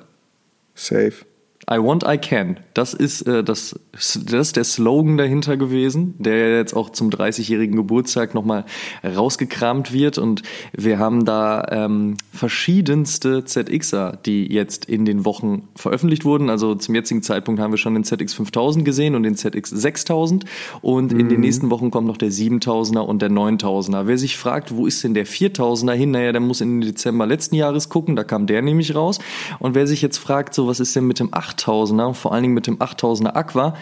[0.75, 1.25] Safe.
[1.71, 2.59] I want, I can.
[2.73, 7.77] Das ist, äh, das, das ist der Slogan dahinter gewesen, der jetzt auch zum 30-jährigen
[7.77, 8.65] Geburtstag nochmal
[9.05, 10.17] rausgekramt wird.
[10.17, 16.49] Und wir haben da ähm, verschiedenste ZXer, die jetzt in den Wochen veröffentlicht wurden.
[16.49, 20.47] Also zum jetzigen Zeitpunkt haben wir schon den ZX 5000 gesehen und den ZX 6000.
[20.81, 21.21] Und mhm.
[21.21, 21.45] in den mhm.
[21.45, 24.07] nächsten Wochen kommt noch der 7000er und der 9000er.
[24.07, 26.13] Wer sich fragt, wo ist denn der 4000er hin?
[26.13, 28.17] Naja, der muss in den Dezember letzten Jahres gucken.
[28.17, 29.19] Da kam der nämlich raus.
[29.59, 32.43] Und wer sich jetzt fragt, so was ist denn mit dem 8 8000er, vor allen
[32.43, 33.75] Dingen mit dem 8000er Aqua.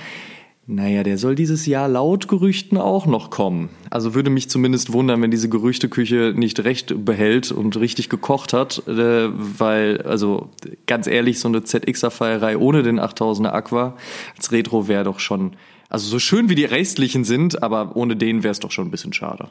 [0.68, 3.68] Naja, der soll dieses Jahr laut Gerüchten auch noch kommen.
[3.88, 8.82] Also würde mich zumindest wundern, wenn diese Gerüchteküche nicht recht behält und richtig gekocht hat,
[8.88, 10.50] äh, weil, also
[10.86, 13.96] ganz ehrlich, so eine ZXer-Feierei ohne den 8000er Aqua
[14.36, 15.52] als Retro wäre doch schon,
[15.88, 18.90] also so schön wie die restlichen sind, aber ohne den wäre es doch schon ein
[18.90, 19.50] bisschen schade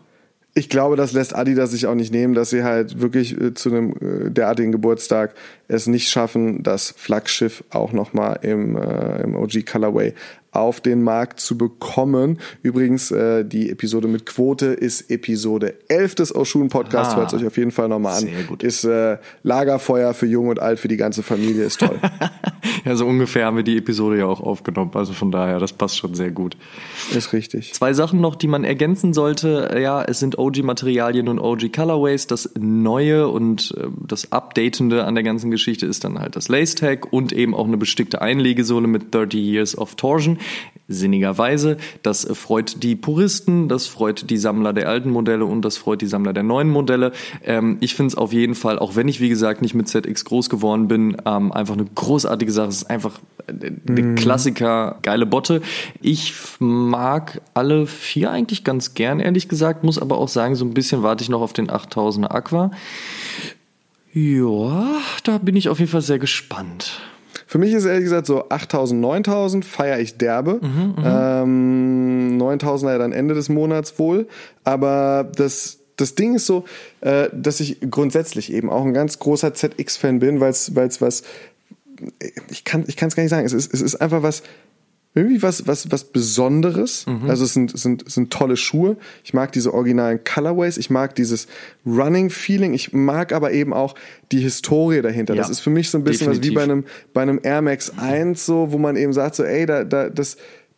[0.58, 3.70] ich glaube, das lässt Adidas sich auch nicht nehmen, dass sie halt wirklich äh, zu
[3.70, 5.36] einem äh, derartigen Geburtstag
[5.68, 10.14] es nicht schaffen, das Flaggschiff auch nochmal im, äh, im OG Colorway
[10.56, 12.40] auf den Markt zu bekommen.
[12.64, 17.14] Übrigens, äh, die Episode mit Quote ist Episode 11 des Oshun Podcasts.
[17.14, 18.22] Ah, Hört euch auf jeden Fall nochmal an.
[18.22, 18.64] Sehr gut.
[18.64, 22.00] Ist äh, Lagerfeuer für Jung und Alt, für die ganze Familie, ist toll.
[22.86, 24.92] ja, so ungefähr haben wir die Episode ja auch aufgenommen.
[24.94, 26.56] Also von daher, das passt schon sehr gut.
[27.14, 27.74] Ist richtig.
[27.74, 29.78] Zwei Sachen noch, die man ergänzen sollte.
[29.80, 32.28] Ja, es sind OG-Materialien und OG-Colorways.
[32.28, 37.12] Das Neue und äh, das Updatende an der ganzen Geschichte ist dann halt das Lace-Tag
[37.12, 40.38] und eben auch eine bestickte Einlegesohle mit 30 Years of Torsion
[40.88, 41.78] sinnigerweise.
[42.04, 46.08] Das freut die Puristen, das freut die Sammler der alten Modelle und das freut die
[46.08, 47.12] Sammler der neuen Modelle.
[47.44, 50.26] Ähm, ich finde es auf jeden Fall, auch wenn ich wie gesagt nicht mit ZX
[50.26, 52.68] groß geworden bin, ähm, einfach eine großartige Sache.
[52.68, 54.16] Es ist einfach eine mm.
[54.16, 55.62] Klassiker, geile Botte.
[56.02, 60.74] Ich mag alle vier eigentlich ganz gern, ehrlich gesagt, muss aber auch sagen, so ein
[60.74, 62.72] bisschen warte ich noch auf den 8000er Aqua.
[64.14, 64.88] Ja,
[65.24, 67.02] da bin ich auf jeden Fall sehr gespannt.
[67.56, 70.60] Für mich ist ehrlich gesagt so 8000, 9000 feiere ich derbe.
[70.62, 71.06] Mhm, mhm.
[71.06, 74.28] ähm, 9000 ja dann Ende des Monats wohl.
[74.66, 76.66] Aber das, das Ding ist so,
[77.00, 81.24] äh, dass ich grundsätzlich eben auch ein ganz großer ZX-Fan bin, weil es was,
[82.50, 84.44] ich kann ich es gar nicht sagen, es ist, es ist einfach was,
[85.16, 87.06] irgendwie was, was, was Besonderes.
[87.08, 87.30] Mhm.
[87.30, 88.98] Also es sind, es sind, es sind tolle Schuhe.
[89.24, 90.78] Ich mag diese originalen Colorways.
[90.78, 91.48] Ich mag dieses
[91.86, 92.74] Running-Feeling.
[92.74, 93.96] Ich mag aber eben auch
[94.34, 95.34] die Historie dahinter.
[95.34, 96.52] Ja, das ist für mich so ein bisschen definitiv.
[96.52, 99.44] was wie bei einem, bei einem Air Max 1 so, wo man eben sagt so,
[99.44, 100.36] ey, da, da, das,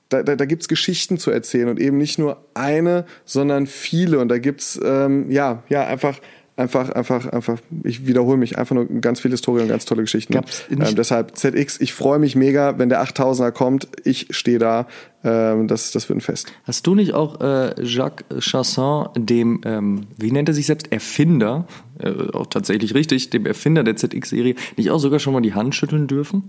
[0.10, 4.20] da, da, da gibt Geschichten zu erzählen und eben nicht nur eine, sondern viele.
[4.20, 6.20] Und da gibt's ähm, ja, ja, einfach
[6.58, 10.34] einfach, einfach, einfach, ich wiederhole mich, einfach nur ganz viel Historie und ganz tolle Geschichten.
[10.70, 13.88] Ähm, deshalb ZX, ich freue mich mega, wenn der 8000er kommt.
[14.04, 14.88] Ich stehe da.
[15.24, 16.52] Ähm, das, das wird ein Fest.
[16.64, 21.68] Hast du nicht auch äh, Jacques Chassin, dem, ähm, wie nennt er sich selbst, Erfinder,
[22.00, 25.76] äh, auch tatsächlich richtig, dem Erfinder der ZX-Serie, nicht auch sogar schon mal die Hand
[25.76, 26.44] schütteln dürfen?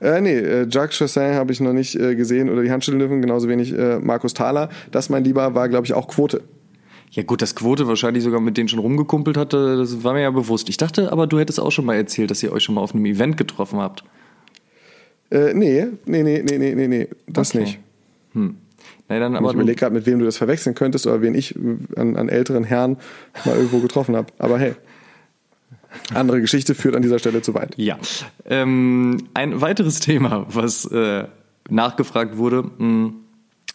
[0.00, 3.00] Äh, nee, äh, Jacques Chassin habe ich noch nicht äh, gesehen oder die Hand schütteln
[3.00, 4.70] dürfen, genauso wenig äh, Markus Thaler.
[4.90, 6.42] Das, mein Lieber, war, glaube ich, auch Quote.
[7.10, 10.30] Ja gut, dass Quote wahrscheinlich sogar mit denen schon rumgekumpelt hatte, das war mir ja
[10.30, 10.68] bewusst.
[10.68, 12.94] Ich dachte aber, du hättest auch schon mal erzählt, dass ihr euch schon mal auf
[12.94, 14.04] einem Event getroffen habt.
[15.30, 17.60] Äh, nee, nee, nee, nee, nee, nee, nee, das okay.
[17.60, 17.78] nicht.
[18.34, 18.56] Hm.
[19.08, 21.54] Nee, dann aber ich überlege gerade, mit wem du das verwechseln könntest oder wen ich
[21.96, 22.96] an, an älteren Herren
[23.44, 24.32] mal irgendwo getroffen habe.
[24.38, 24.74] Aber hey,
[26.12, 27.74] andere Geschichte führt an dieser Stelle zu weit.
[27.76, 27.98] Ja.
[28.44, 31.24] Ähm, ein weiteres Thema, was äh,
[31.68, 33.14] nachgefragt wurde, mh, hm,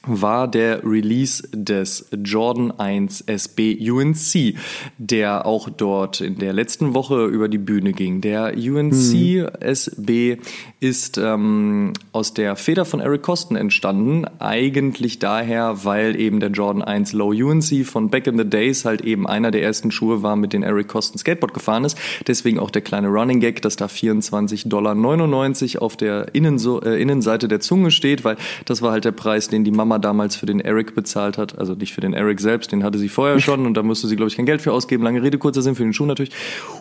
[0.03, 4.55] war der Release des Jordan 1 SB UNC,
[4.97, 8.21] der auch dort in der letzten Woche über die Bühne ging.
[8.21, 9.49] Der UNC hm.
[9.59, 10.37] SB
[10.79, 14.25] ist ähm, aus der Feder von Eric Kosten entstanden.
[14.39, 19.01] Eigentlich daher, weil eben der Jordan 1 Low UNC von Back in the Days halt
[19.01, 21.97] eben einer der ersten Schuhe war, mit denen Eric Kosten Skateboard gefahren ist.
[22.25, 24.95] Deswegen auch der kleine Running Gag, dass da 24,99 Dollar
[25.81, 29.63] auf der Innenso äh, Innenseite der Zunge steht, weil das war halt der Preis, den
[29.63, 31.57] die Mama damals für den Eric bezahlt hat.
[31.57, 34.15] Also nicht für den Eric selbst, den hatte sie vorher schon und da musste sie,
[34.15, 35.03] glaube ich, kein Geld für ausgeben.
[35.03, 36.31] Lange Rede, kurzer Sinn für den Schuh natürlich.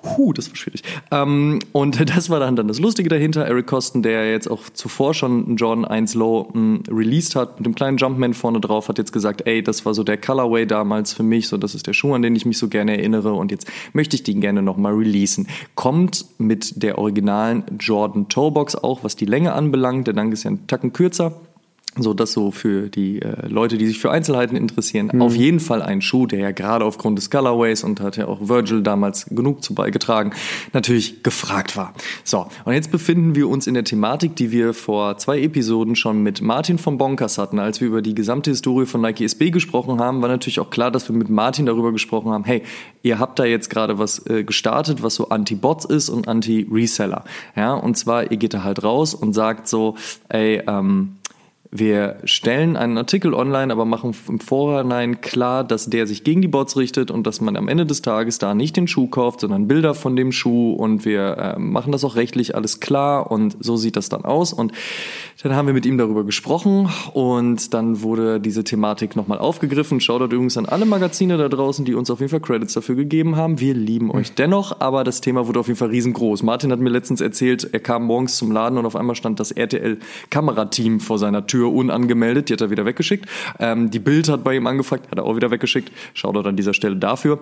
[0.04, 0.82] Huh, das war schwierig.
[1.10, 3.44] Ähm, und das war dann, dann das Lustige dahinter.
[3.46, 7.58] Eric Kosten der jetzt auch zuvor schon einen Jordan 1 Low mh, hm, released hat,
[7.58, 10.66] mit dem kleinen Jumpman vorne drauf, hat jetzt gesagt, ey, das war so der Colorway
[10.66, 13.32] damals für mich, so das ist der Schuh, an den ich mich so gerne erinnere
[13.32, 15.48] und jetzt möchte ich den gerne nochmal releasen.
[15.74, 20.50] Kommt mit der originalen Jordan Toebox auch, was die Länge anbelangt, der Dank ist ja
[20.50, 21.40] ein Tacken kürzer
[21.98, 25.22] so das so für die äh, Leute, die sich für Einzelheiten interessieren, mhm.
[25.22, 28.48] auf jeden Fall ein Schuh, der ja gerade aufgrund des Colorways und hat ja auch
[28.48, 30.32] Virgil damals genug zu beigetragen,
[30.72, 31.92] natürlich gefragt war.
[32.22, 36.22] So, und jetzt befinden wir uns in der Thematik, die wir vor zwei Episoden schon
[36.22, 37.58] mit Martin von Bonkers hatten.
[37.58, 40.92] Als wir über die gesamte Historie von Nike SB gesprochen haben, war natürlich auch klar,
[40.92, 42.62] dass wir mit Martin darüber gesprochen haben, hey,
[43.02, 47.24] ihr habt da jetzt gerade was äh, gestartet, was so Anti-Bots ist und Anti-Reseller.
[47.56, 49.96] Ja, und zwar, ihr geht da halt raus und sagt so,
[50.28, 51.16] ey, ähm,
[51.72, 56.48] wir stellen einen Artikel online, aber machen im Vorhinein klar, dass der sich gegen die
[56.48, 59.68] Bots richtet und dass man am Ende des Tages da nicht den Schuh kauft, sondern
[59.68, 63.76] Bilder von dem Schuh und wir äh, machen das auch rechtlich alles klar und so
[63.76, 64.52] sieht das dann aus.
[64.52, 64.72] Und
[65.44, 70.00] dann haben wir mit ihm darüber gesprochen und dann wurde diese Thematik nochmal aufgegriffen.
[70.00, 72.96] Schaut dort übrigens an alle Magazine da draußen, die uns auf jeden Fall Credits dafür
[72.96, 73.60] gegeben haben.
[73.60, 76.42] Wir lieben euch dennoch, aber das Thema wurde auf jeden Fall riesengroß.
[76.42, 79.52] Martin hat mir letztens erzählt, er kam morgens zum Laden und auf einmal stand das
[79.52, 83.26] RTL-Kamerateam vor seiner Tür Tür unangemeldet, die hat er wieder weggeschickt.
[83.58, 85.92] Ähm, die Bild hat bei ihm angefragt, hat er auch wieder weggeschickt.
[86.14, 87.38] Schaut dort an dieser Stelle dafür.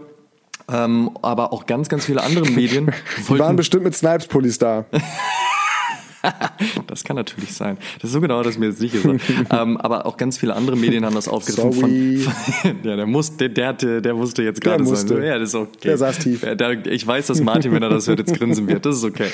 [0.71, 2.91] Ähm, aber auch ganz, ganz viele andere Medien.
[3.29, 4.87] die waren bestimmt mit Snipes-Pullis da.
[6.89, 7.79] das kann natürlich sein.
[8.01, 9.25] Das ist so genau, dass mir jetzt sicher ist.
[9.51, 11.73] ähm, aber auch ganz viele andere Medien haben das aufgegriffen.
[11.73, 12.17] Sorry.
[12.17, 15.23] Von, ja, der, muss, der, der, der musste jetzt gerade sein.
[15.23, 15.79] Ja, das ist okay.
[15.85, 16.45] Der saß tief.
[16.87, 18.85] Ich weiß, dass Martin, wenn er das hört, jetzt grinsen wird.
[18.85, 19.31] Das ist okay.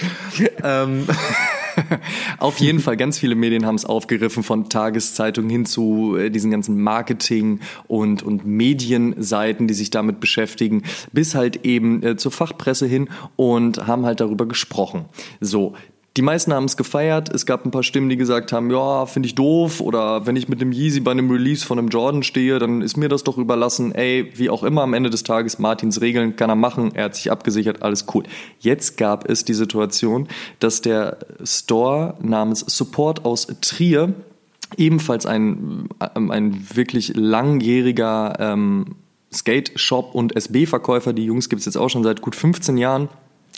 [0.63, 1.07] ähm,
[2.39, 6.51] Auf jeden Fall, ganz viele Medien haben es aufgegriffen, von Tageszeitungen hin zu äh, diesen
[6.51, 10.83] ganzen Marketing- und, und Medienseiten, die sich damit beschäftigen,
[11.13, 15.07] bis halt eben äh, zur Fachpresse hin und haben halt darüber gesprochen.
[15.41, 15.75] So,
[16.17, 17.29] die meisten haben es gefeiert.
[17.35, 19.81] Es gab ein paar Stimmen, die gesagt haben, ja, finde ich doof.
[19.81, 22.97] Oder wenn ich mit einem Yeezy bei einem Release von einem Jordan stehe, dann ist
[22.97, 23.93] mir das doch überlassen.
[23.93, 26.95] Ey, wie auch immer, am Ende des Tages, Martins Regeln kann er machen.
[26.95, 28.23] Er hat sich abgesichert, alles cool.
[28.61, 30.29] Jetzt gab es die Situation,
[30.61, 34.15] dass der Store namens Support aus Trier
[34.77, 38.97] ebenfalls ein, ähm, ein wirklich langjähriger ähm,
[39.33, 43.09] Skate-Shop und SB-Verkäufer, die Jungs gibt es jetzt auch schon seit gut 15 Jahren,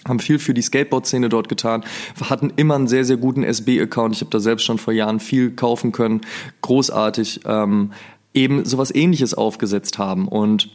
[0.07, 1.85] haben viel für die Skateboard-Szene dort getan,
[2.29, 4.14] hatten immer einen sehr, sehr guten SB-Account.
[4.14, 6.21] Ich habe da selbst schon vor Jahren viel kaufen können.
[6.62, 7.40] Großartig.
[7.45, 7.92] Ähm,
[8.37, 10.29] eben sowas ähnliches aufgesetzt haben.
[10.29, 10.69] Und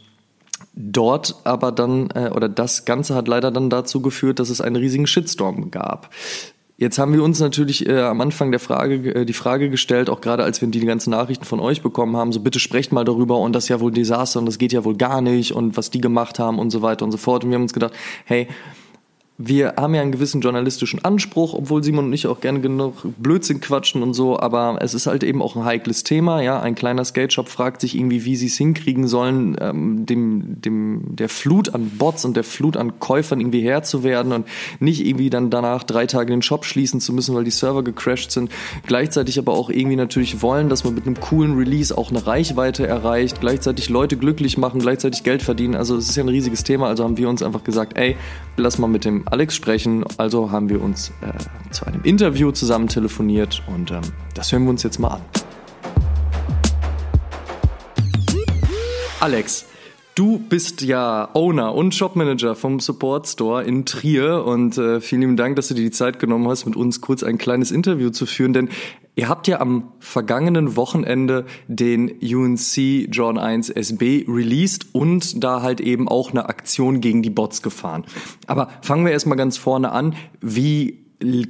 [0.74, 4.76] dort aber dann, äh, oder das Ganze hat leider dann dazu geführt, dass es einen
[4.76, 6.10] riesigen Shitstorm gab.
[6.78, 10.20] Jetzt haben wir uns natürlich äh, am Anfang der Frage äh, die Frage gestellt, auch
[10.20, 13.38] gerade als wir die ganzen Nachrichten von euch bekommen haben, so bitte sprecht mal darüber
[13.38, 15.90] und das ist ja wohl Desaster und das geht ja wohl gar nicht und was
[15.90, 17.44] die gemacht haben und so weiter und so fort.
[17.44, 17.92] Und wir haben uns gedacht,
[18.24, 18.48] hey,
[19.38, 23.60] wir haben ja einen gewissen journalistischen Anspruch, obwohl Simon und ich auch gerne genug Blödsinn
[23.60, 26.60] quatschen und so, aber es ist halt eben auch ein heikles Thema, ja.
[26.60, 31.30] Ein kleiner Skate-Shop fragt sich irgendwie, wie sie es hinkriegen sollen, ähm, dem, dem, der
[31.30, 34.46] Flut an Bots und der Flut an Käufern irgendwie Herr zu werden und
[34.80, 38.32] nicht irgendwie dann danach drei Tage den Shop schließen zu müssen, weil die Server gecrashed
[38.32, 38.50] sind.
[38.86, 42.86] Gleichzeitig aber auch irgendwie natürlich wollen, dass man mit einem coolen Release auch eine Reichweite
[42.86, 45.74] erreicht, gleichzeitig Leute glücklich machen, gleichzeitig Geld verdienen.
[45.74, 48.16] Also es ist ja ein riesiges Thema, also haben wir uns einfach gesagt, ey,
[48.56, 50.04] lass mal mit dem Alex sprechen.
[50.16, 54.00] Also haben wir uns äh, zu einem Interview zusammen telefoniert und ähm,
[54.34, 55.22] das hören wir uns jetzt mal an.
[59.20, 59.66] Alex,
[60.14, 65.36] Du bist ja Owner und Shopmanager vom Support Store in Trier und äh, vielen lieben
[65.38, 68.26] Dank, dass du dir die Zeit genommen hast, mit uns kurz ein kleines Interview zu
[68.26, 68.68] führen, denn
[69.14, 75.80] ihr habt ja am vergangenen Wochenende den UNC John 1 SB released und da halt
[75.80, 78.04] eben auch eine Aktion gegen die Bots gefahren.
[78.46, 80.14] Aber fangen wir erstmal ganz vorne an.
[80.40, 81.02] Wie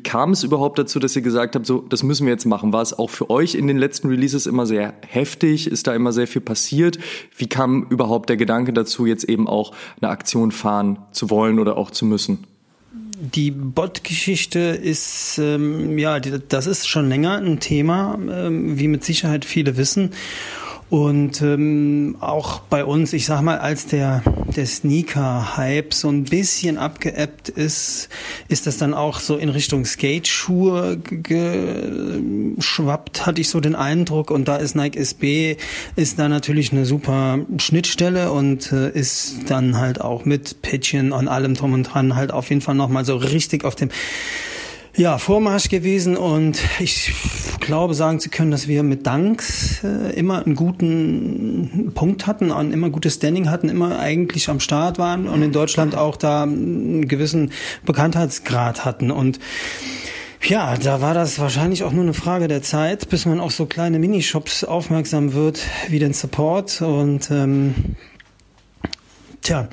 [0.03, 2.73] kam es überhaupt dazu, dass ihr gesagt habt, so, das müssen wir jetzt machen?
[2.73, 5.67] War es auch für euch in den letzten Releases immer sehr heftig?
[5.67, 6.99] Ist da immer sehr viel passiert?
[7.37, 11.77] Wie kam überhaupt der Gedanke dazu, jetzt eben auch eine Aktion fahren zu wollen oder
[11.77, 12.47] auch zu müssen?
[13.23, 19.45] Die Bot-Geschichte ist, ähm, ja, das ist schon länger ein Thema, ähm, wie mit Sicherheit
[19.45, 20.11] viele wissen.
[20.93, 24.23] Und ähm, auch bei uns, ich sag mal, als der,
[24.55, 28.11] der Sneaker-Hype so ein bisschen abgeebbt ist,
[28.49, 30.99] ist das dann auch so in Richtung Skate-Schuhe
[32.59, 34.31] geschwappt, hatte ich so den Eindruck.
[34.31, 35.57] Und da ist Nike SB,
[35.97, 41.27] ist da natürlich eine super Schnittstelle und äh, ist dann halt auch mit Pitchen und
[41.27, 43.89] allem drum und dran halt auf jeden Fall nochmal so richtig auf dem
[44.97, 47.15] ja, Vormarsch gewesen und ich
[47.61, 52.91] glaube sagen zu können, dass wir mit Danks äh, immer einen guten Punkt hatten immer
[52.91, 57.53] gutes Standing hatten, immer eigentlich am Start waren und in Deutschland auch da einen gewissen
[57.87, 59.11] Bekanntheitsgrad hatten.
[59.11, 59.39] Und
[60.43, 63.67] ja, da war das wahrscheinlich auch nur eine Frage der Zeit, bis man auf so
[63.67, 66.83] kleine Minishops aufmerksam wird, wie den Support.
[66.83, 67.75] Und ähm,
[69.41, 69.69] tja,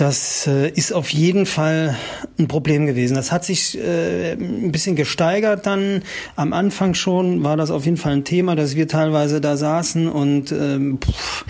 [0.00, 1.96] das äh, ist auf jeden Fall
[2.38, 3.14] ein Problem gewesen.
[3.14, 6.02] Das hat sich äh, ein bisschen gesteigert dann.
[6.36, 10.08] Am Anfang schon war das auf jeden Fall ein Thema, dass wir teilweise da saßen
[10.08, 11.44] und ähm, pff,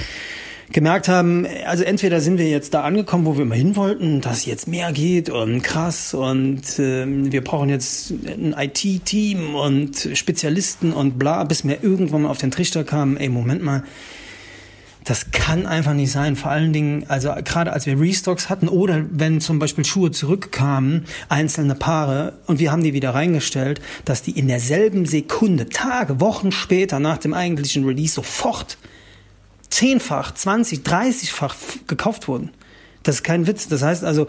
[0.72, 4.46] gemerkt haben, also entweder sind wir jetzt da angekommen, wo wir immer hin wollten, dass
[4.46, 11.18] jetzt mehr geht und krass und äh, wir brauchen jetzt ein IT-Team und Spezialisten und
[11.18, 13.84] bla, bis mir irgendwann mal auf den Trichter kam, ey, Moment mal,
[15.04, 16.36] das kann einfach nicht sein.
[16.36, 21.06] Vor allen Dingen, also gerade als wir Restocks hatten oder wenn zum Beispiel Schuhe zurückkamen,
[21.28, 26.52] einzelne Paare, und wir haben die wieder reingestellt, dass die in derselben Sekunde, Tage, Wochen
[26.52, 28.76] später nach dem eigentlichen Release sofort
[29.70, 31.54] zehnfach, zwanzig, dreißigfach
[31.86, 32.50] gekauft wurden.
[33.02, 33.68] Das ist kein Witz.
[33.68, 34.26] Das heißt also,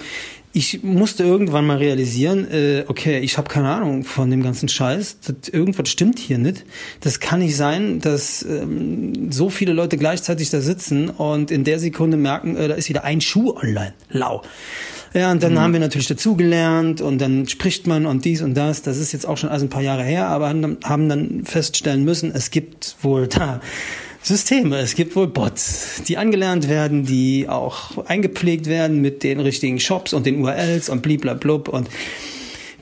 [0.54, 5.20] ich musste irgendwann mal realisieren, äh, okay, ich habe keine Ahnung von dem ganzen Scheiß.
[5.22, 6.66] Das, irgendwas stimmt hier nicht.
[7.00, 11.80] Das kann nicht sein, dass ähm, so viele Leute gleichzeitig da sitzen und in der
[11.80, 13.94] Sekunde merken, äh, da ist wieder ein Schuh online.
[14.10, 14.42] Lau.
[15.14, 15.60] Ja, und dann mhm.
[15.60, 18.82] haben wir natürlich dazugelernt und dann spricht man und dies und das.
[18.82, 22.32] Das ist jetzt auch schon also ein paar Jahre her, aber haben dann feststellen müssen,
[22.34, 23.62] es gibt wohl da
[24.24, 24.78] Systeme.
[24.78, 30.14] Es gibt wohl Bots, die angelernt werden, die auch eingepflegt werden mit den richtigen Shops
[30.14, 31.90] und den URLs und bliblablub und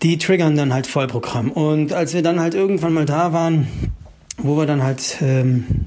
[0.03, 1.51] die triggern dann halt Vollprogramm.
[1.51, 3.67] Und als wir dann halt irgendwann mal da waren,
[4.37, 5.85] wo wir dann halt ähm,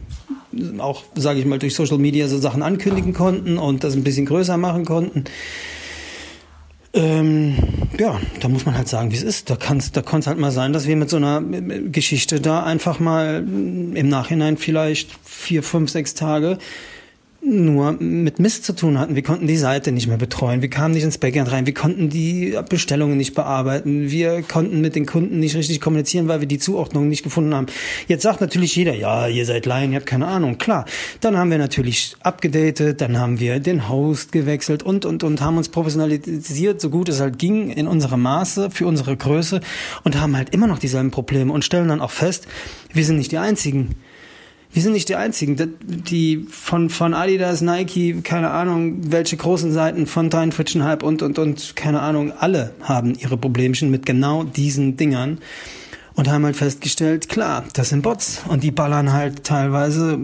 [0.78, 4.26] auch, sage ich mal, durch Social Media so Sachen ankündigen konnten und das ein bisschen
[4.26, 5.24] größer machen konnten,
[6.94, 7.56] ähm,
[7.98, 9.48] ja, da muss man halt sagen, wie es ist.
[9.48, 12.62] Da kann es da kann's halt mal sein, dass wir mit so einer Geschichte da
[12.64, 16.58] einfach mal im Nachhinein vielleicht vier, fünf, sechs Tage
[17.44, 19.16] nur mit Mist zu tun hatten.
[19.16, 20.62] Wir konnten die Seite nicht mehr betreuen.
[20.62, 21.66] Wir kamen nicht ins Backend rein.
[21.66, 24.10] Wir konnten die Bestellungen nicht bearbeiten.
[24.10, 27.66] Wir konnten mit den Kunden nicht richtig kommunizieren, weil wir die Zuordnung nicht gefunden haben.
[28.06, 30.58] Jetzt sagt natürlich jeder, ja, ihr seid Laien, ihr habt keine Ahnung.
[30.58, 30.84] Klar.
[31.20, 35.56] Dann haben wir natürlich abgedatet, dann haben wir den Host gewechselt und, und, und haben
[35.56, 39.60] uns professionalisiert, so gut es halt ging, in unserem Maße, für unsere Größe
[40.04, 42.46] und haben halt immer noch dieselben Probleme und stellen dann auch fest,
[42.92, 43.96] wir sind nicht die Einzigen
[44.72, 45.56] wir sind nicht die Einzigen.
[45.84, 51.38] Die von, von Adidas, Nike, keine Ahnung, welche großen Seiten von Dein Hype und, und,
[51.38, 55.38] und, keine Ahnung, alle haben ihre Problemchen mit genau diesen Dingern
[56.14, 60.18] und haben halt festgestellt, klar, das sind Bots und die ballern halt teilweise,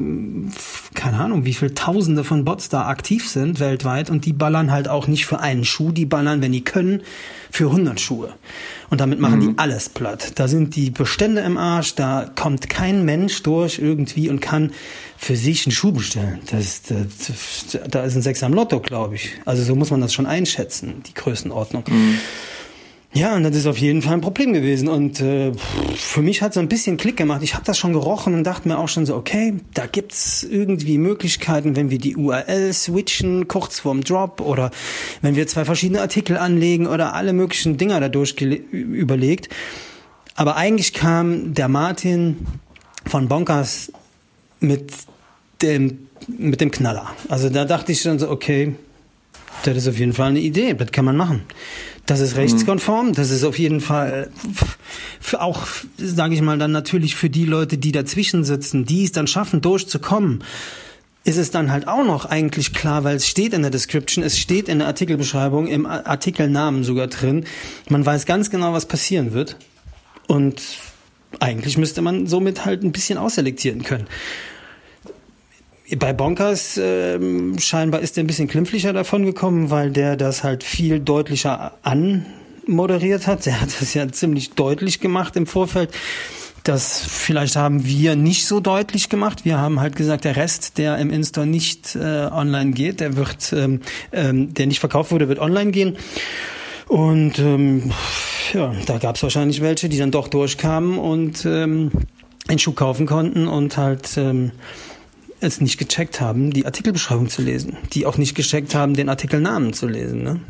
[0.95, 4.89] keine Ahnung, wie viel Tausende von Bots da aktiv sind weltweit und die ballern halt
[4.89, 7.03] auch nicht für einen Schuh, die ballern, wenn die können,
[7.51, 8.35] für 100 Schuhe.
[8.91, 9.51] Und damit machen mhm.
[9.51, 10.33] die alles platt.
[10.37, 14.73] Da sind die Bestände im Arsch, da kommt kein Mensch durch irgendwie und kann
[15.17, 16.41] für sich einen Schuh bestellen.
[16.51, 19.33] Das, das, da ist ein Sechs am Lotto, glaube ich.
[19.45, 21.85] Also so muss man das schon einschätzen, die Größenordnung.
[21.89, 22.19] Mhm.
[23.19, 24.87] Ja, und das ist auf jeden Fall ein Problem gewesen.
[24.87, 25.53] Und äh,
[25.97, 27.43] für mich hat so ein bisschen Klick gemacht.
[27.43, 30.99] Ich habe das schon gerochen und dachte mir auch schon so, okay, da gibt's irgendwie
[30.99, 34.71] Möglichkeiten, wenn wir die URL switchen, kurz vorm Drop oder
[35.21, 39.49] wenn wir zwei verschiedene Artikel anlegen oder alle möglichen Dinger dadurch überlegt.
[40.37, 42.47] Aber eigentlich kam der Martin
[43.05, 43.91] von Bonkers
[44.61, 44.93] mit
[45.61, 47.11] dem, mit dem Knaller.
[47.29, 48.77] Also da dachte ich schon so, okay,
[49.65, 51.43] das ist auf jeden Fall eine Idee, das kann man machen.
[52.09, 54.31] Das ist rechtskonform, das ist auf jeden Fall
[55.21, 55.66] für auch,
[55.99, 59.61] sage ich mal, dann natürlich für die Leute, die dazwischen sitzen, die es dann schaffen,
[59.61, 60.42] durchzukommen,
[61.25, 64.38] ist es dann halt auch noch eigentlich klar, weil es steht in der Description, es
[64.38, 67.44] steht in der Artikelbeschreibung, im Artikelnamen sogar drin.
[67.90, 69.57] Man weiß ganz genau, was passieren wird.
[70.27, 70.62] Und
[71.40, 74.07] eigentlich müsste man somit halt ein bisschen ausselektieren können.
[75.96, 77.18] Bei Bonkers äh,
[77.59, 83.27] scheinbar ist er ein bisschen klimpflicher davon gekommen, weil der das halt viel deutlicher anmoderiert
[83.27, 83.46] hat.
[83.46, 85.90] Der hat das ja ziemlich deutlich gemacht im Vorfeld.
[86.62, 89.47] Das vielleicht haben wir nicht so deutlich gemacht.
[89.47, 93.55] Wir haben halt gesagt, der Rest, der im Instore nicht äh, online geht, der wird,
[93.55, 93.80] ähm,
[94.12, 95.97] ähm, der nicht verkauft wurde, wird online gehen.
[96.86, 97.93] Und ähm,
[98.53, 101.93] ja, da gab es wahrscheinlich welche, die dann doch durchkamen und ähm,
[102.49, 104.53] einen Schuh kaufen konnten und halt ähm,
[105.41, 109.72] es nicht gecheckt haben, die Artikelbeschreibung zu lesen, die auch nicht gecheckt haben, den Artikelnamen
[109.72, 110.22] zu lesen.
[110.22, 110.41] Ne?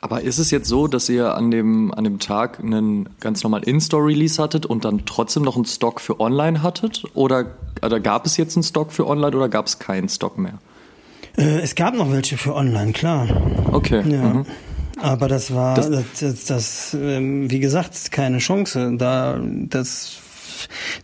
[0.00, 3.62] Aber ist es jetzt so, dass ihr an dem, an dem Tag einen ganz normal
[3.64, 7.02] In-Store-Release hattet und dann trotzdem noch einen Stock für Online hattet?
[7.14, 7.46] Oder,
[7.82, 10.58] oder gab es jetzt einen Stock für Online oder gab es keinen Stock mehr?
[11.36, 13.28] Äh, es gab noch welche für Online, klar.
[13.72, 14.02] Okay.
[14.10, 14.22] Ja.
[14.34, 14.46] Mhm.
[15.02, 18.94] Aber das war, Das- das, das, das ähm, wie gesagt, keine Chance.
[18.96, 20.16] Da, das,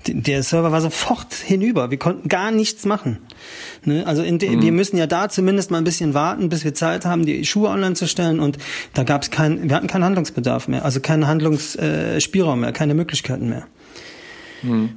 [0.07, 1.91] der Server war sofort hinüber.
[1.91, 3.19] Wir konnten gar nichts machen.
[3.85, 4.07] Ne?
[4.07, 7.27] Also de, wir müssen ja da zumindest mal ein bisschen warten, bis wir Zeit haben,
[7.27, 8.41] die Schuhe online zu stellen.
[8.41, 8.59] Und
[8.95, 12.95] da gab es keinen, wir hatten keinen Handlungsbedarf mehr, also keinen Handlungsspielraum äh, mehr, keine
[12.95, 13.67] Möglichkeiten mehr.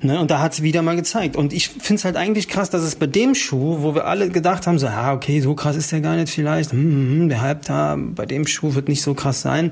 [0.02, 1.36] Ne, und da hat es wieder mal gezeigt.
[1.36, 4.30] Und ich finde es halt eigentlich krass, dass es bei dem Schuh, wo wir alle
[4.30, 7.30] gedacht haben, so, ja, okay, so krass ist der gar nicht vielleicht, hm, hm, hm,
[7.30, 9.72] der Hype da, bei dem Schuh wird nicht so krass sein.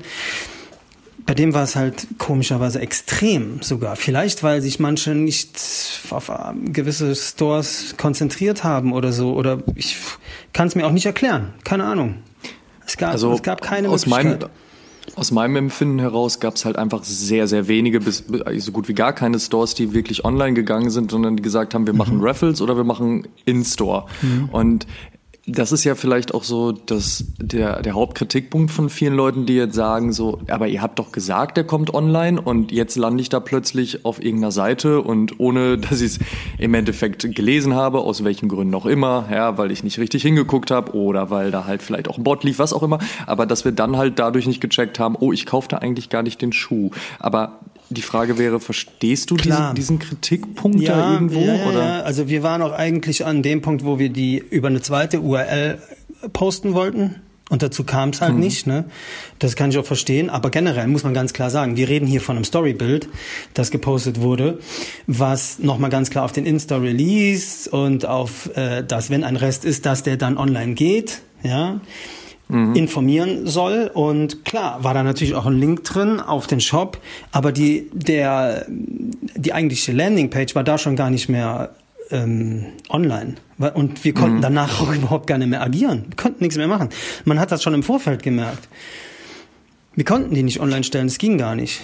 [1.28, 3.96] Bei dem war es halt komischerweise extrem sogar.
[3.96, 5.60] Vielleicht, weil sich manche nicht
[6.08, 6.34] auf äh,
[6.72, 9.34] gewisse Stores konzentriert haben oder so.
[9.34, 9.96] Oder ich
[10.54, 11.52] kann es mir auch nicht erklären.
[11.64, 12.14] Keine Ahnung.
[12.86, 14.40] Es gab, Also es gab keine aus Möglichkeit.
[14.40, 14.50] meinem,
[15.16, 18.88] aus meinem Empfinden heraus gab es halt einfach sehr, sehr wenige, bis, bis- so gut
[18.88, 21.98] wie gar keine Stores, die wirklich online gegangen sind, sondern die gesagt haben, wir Mhm.
[21.98, 24.06] machen Raffles oder wir machen In-Store.
[24.50, 24.86] Und
[25.48, 29.74] das ist ja vielleicht auch so dass der, der Hauptkritikpunkt von vielen Leuten, die jetzt
[29.74, 33.40] sagen so, aber ihr habt doch gesagt, der kommt online und jetzt lande ich da
[33.40, 36.18] plötzlich auf irgendeiner Seite und ohne, dass ich es
[36.58, 40.70] im Endeffekt gelesen habe, aus welchen Gründen auch immer, ja, weil ich nicht richtig hingeguckt
[40.70, 43.64] habe oder weil da halt vielleicht auch ein Bot lief, was auch immer, aber dass
[43.64, 46.90] wir dann halt dadurch nicht gecheckt haben, oh, ich kaufte eigentlich gar nicht den Schuh.
[47.18, 51.40] Aber die Frage wäre, verstehst du diesen, diesen Kritikpunkt da irgendwo?
[51.40, 51.84] Ja, ja, oder?
[51.84, 52.00] ja.
[52.02, 55.78] Also wir waren auch eigentlich an dem Punkt, wo wir die über eine zweite URL
[56.32, 57.16] posten wollten.
[57.50, 58.40] Und dazu kam es halt Mhm.
[58.40, 58.84] nicht, ne?
[59.38, 60.28] Das kann ich auch verstehen.
[60.28, 63.08] Aber generell muss man ganz klar sagen, wir reden hier von einem Storybild,
[63.54, 64.58] das gepostet wurde,
[65.06, 69.86] was nochmal ganz klar auf den Insta-Release und auf äh, das, wenn ein Rest ist,
[69.86, 71.80] dass der dann online geht, ja
[72.48, 73.90] informieren soll.
[73.92, 76.98] Und klar, war da natürlich auch ein Link drin auf den Shop,
[77.30, 81.70] aber die, der, die eigentliche Landingpage war da schon gar nicht mehr
[82.10, 83.34] ähm, online.
[83.74, 86.06] Und wir konnten danach auch überhaupt gar nicht mehr agieren.
[86.08, 86.88] Wir konnten nichts mehr machen.
[87.24, 88.68] Man hat das schon im Vorfeld gemerkt.
[89.94, 91.80] Wir konnten die nicht online stellen, das ging gar nicht.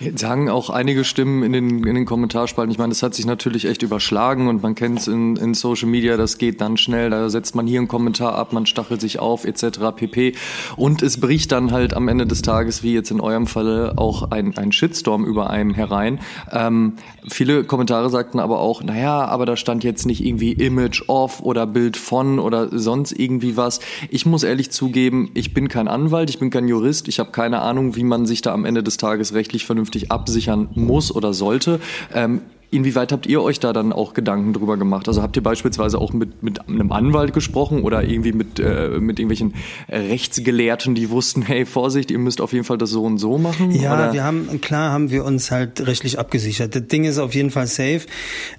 [0.00, 2.70] Jetzt sagen auch einige Stimmen in den, in den Kommentarspalten.
[2.70, 5.88] Ich meine, das hat sich natürlich echt überschlagen und man kennt es in, in Social
[5.88, 7.10] Media, das geht dann schnell.
[7.10, 9.80] Da setzt man hier einen Kommentar ab, man stachelt sich auf, etc.
[9.96, 10.34] pp.
[10.76, 14.30] Und es bricht dann halt am Ende des Tages, wie jetzt in eurem Falle, auch
[14.30, 16.20] ein, ein Shitstorm über einem herein.
[16.52, 16.92] Ähm,
[17.28, 21.66] viele Kommentare sagten aber auch, naja, aber da stand jetzt nicht irgendwie Image off oder
[21.66, 23.80] Bild von oder sonst irgendwie was.
[24.10, 27.62] Ich muss ehrlich zugeben, ich bin kein Anwalt, ich bin kein Jurist, ich habe keine
[27.62, 31.80] Ahnung, wie man sich da am Ende des Tages rechtlich vernünftig absichern muss oder sollte.
[32.14, 35.08] Ähm, Inwieweit habt ihr euch da dann auch Gedanken drüber gemacht?
[35.08, 39.18] Also habt ihr beispielsweise auch mit, mit einem Anwalt gesprochen oder irgendwie mit, äh, mit
[39.18, 39.54] irgendwelchen
[39.88, 43.70] Rechtsgelehrten, die wussten, hey, Vorsicht, ihr müsst auf jeden Fall das so und so machen?
[43.70, 44.12] Ja, oder?
[44.12, 46.74] wir haben, klar haben wir uns halt rechtlich abgesichert.
[46.74, 48.02] Das Ding ist auf jeden Fall safe.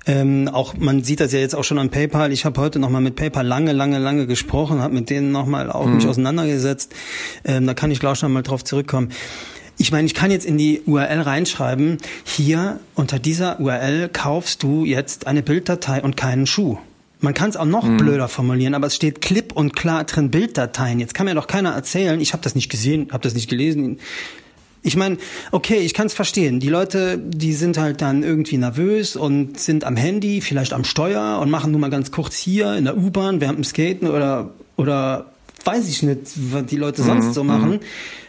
[0.07, 2.32] Ähm, auch man sieht das ja jetzt auch schon an PayPal.
[2.32, 5.86] Ich habe heute nochmal mit PayPal lange, lange, lange gesprochen, habe mit denen nochmal auch
[5.86, 6.95] mich auseinandergesetzt.
[7.45, 9.09] Ähm, da kann ich gleich noch mal drauf zurückkommen.
[9.82, 14.84] Ich meine, ich kann jetzt in die URL reinschreiben, hier unter dieser URL kaufst du
[14.84, 16.77] jetzt eine Bilddatei und keinen Schuh.
[17.21, 20.99] Man kann es auch noch blöder formulieren, aber es steht klipp und klar drin Bilddateien.
[20.99, 23.99] Jetzt kann mir doch keiner erzählen, ich habe das nicht gesehen, habe das nicht gelesen.
[24.84, 25.17] Ich meine,
[25.51, 26.59] okay, ich kann es verstehen.
[26.59, 31.39] Die Leute, die sind halt dann irgendwie nervös und sind am Handy, vielleicht am Steuer
[31.41, 35.27] und machen nur mal ganz kurz hier in der U-Bahn während dem Skaten oder oder
[35.66, 37.80] weiß ich nicht, was die Leute sonst so machen.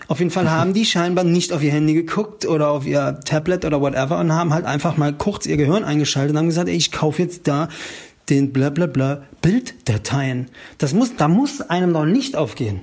[0.09, 3.65] Auf jeden Fall haben die scheinbar nicht auf ihr Handy geguckt oder auf ihr Tablet
[3.65, 6.75] oder whatever und haben halt einfach mal kurz ihr Gehirn eingeschaltet und haben gesagt, ey,
[6.75, 7.69] ich kaufe jetzt da
[8.29, 10.49] den bla bla bla Bilddateien.
[10.79, 12.81] Das muss, da muss einem doch nicht aufgehen.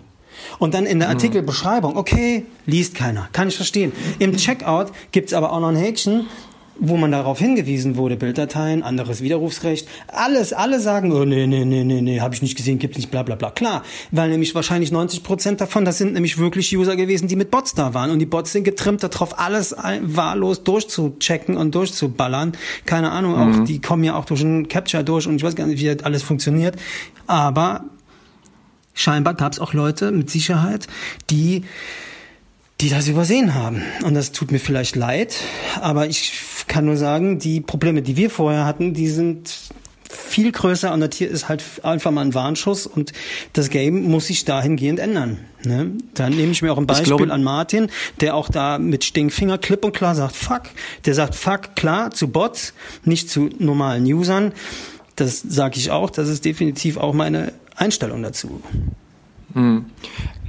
[0.59, 3.91] Und dann in der Artikelbeschreibung, okay, liest keiner, kann ich verstehen.
[4.19, 6.27] Im Checkout gibt's aber auch noch ein Häkchen,
[6.79, 11.83] wo man darauf hingewiesen wurde, Bilddateien, anderes Widerrufsrecht, alles, alle sagen, oh, nee, nee, nee,
[11.83, 13.51] nee, nee, habe ich nicht gesehen, gibt's nicht, bla, bla, bla.
[13.51, 17.51] Klar, weil nämlich wahrscheinlich 90 Prozent davon, das sind nämlich wirklich User gewesen, die mit
[17.51, 22.53] Bots da waren und die Bots sind getrimmt darauf, alles wahllos durchzuchecken und durchzuballern.
[22.85, 25.67] Keine Ahnung, auch, die kommen ja auch durch einen Capture durch und ich weiß gar
[25.67, 26.75] nicht, wie das alles funktioniert,
[27.25, 27.85] aber
[28.93, 30.87] scheinbar gab's auch Leute mit Sicherheit,
[31.29, 31.63] die
[32.81, 33.81] die das übersehen haben.
[34.03, 35.35] Und das tut mir vielleicht leid,
[35.81, 36.33] aber ich
[36.67, 39.51] kann nur sagen, die Probleme, die wir vorher hatten, die sind
[40.09, 43.11] viel größer und das hier ist halt einfach mal ein Warnschuss und
[43.53, 45.39] das Game muss sich dahingehend ändern.
[45.63, 45.91] Ne?
[46.13, 47.89] Dann nehme ich mir auch ein Beispiel glaube, an Martin,
[48.21, 50.63] der auch da mit Stinkfinger klipp und klar sagt, fuck.
[51.05, 52.73] Der sagt, fuck, klar, zu Bots,
[53.03, 54.53] nicht zu normalen Usern.
[55.15, 58.61] Das sage ich auch, das ist definitiv auch meine Einstellung dazu.
[59.53, 59.85] Hm.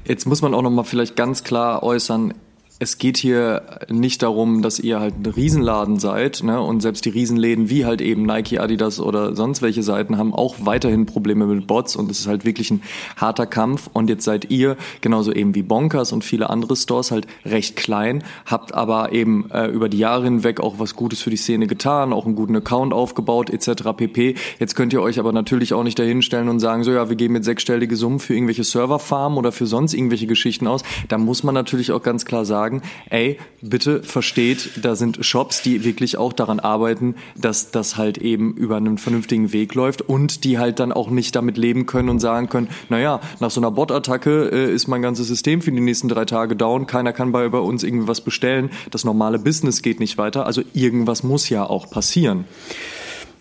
[0.08, 2.32] Jetzt muss man auch noch mal vielleicht ganz klar äußern,
[2.80, 6.60] es geht hier nicht darum, dass ihr halt ein Riesenladen seid, ne?
[6.60, 10.56] Und selbst die Riesenläden wie halt eben Nike, Adidas oder sonst welche Seiten haben auch
[10.60, 12.82] weiterhin Probleme mit Bots und es ist halt wirklich ein
[13.16, 13.90] harter Kampf.
[13.92, 18.22] Und jetzt seid ihr genauso eben wie Bonkers und viele andere Stores halt recht klein,
[18.46, 22.12] habt aber eben äh, über die Jahre hinweg auch was Gutes für die Szene getan,
[22.12, 23.88] auch einen guten Account aufgebaut etc.
[23.96, 24.36] pp.
[24.60, 27.34] Jetzt könnt ihr euch aber natürlich auch nicht dahinstellen und sagen, so ja, wir geben
[27.34, 30.82] jetzt sechsstellige Summen für irgendwelche Serverfarmen oder für sonst irgendwelche Geschichten aus.
[31.08, 35.62] Da muss man natürlich auch ganz klar sagen, sagen, ey, bitte versteht, da sind Shops,
[35.62, 40.44] die wirklich auch daran arbeiten, dass das halt eben über einen vernünftigen Weg läuft und
[40.44, 43.70] die halt dann auch nicht damit leben können und sagen können, naja, nach so einer
[43.70, 47.48] Bot-Attacke äh, ist mein ganzes System für die nächsten drei Tage down, keiner kann bei,
[47.48, 51.64] bei uns irgendwie was bestellen, das normale Business geht nicht weiter, also irgendwas muss ja
[51.64, 52.44] auch passieren.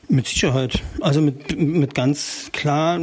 [0.09, 0.81] Mit Sicherheit.
[1.01, 2.97] Also mit, mit ganz klar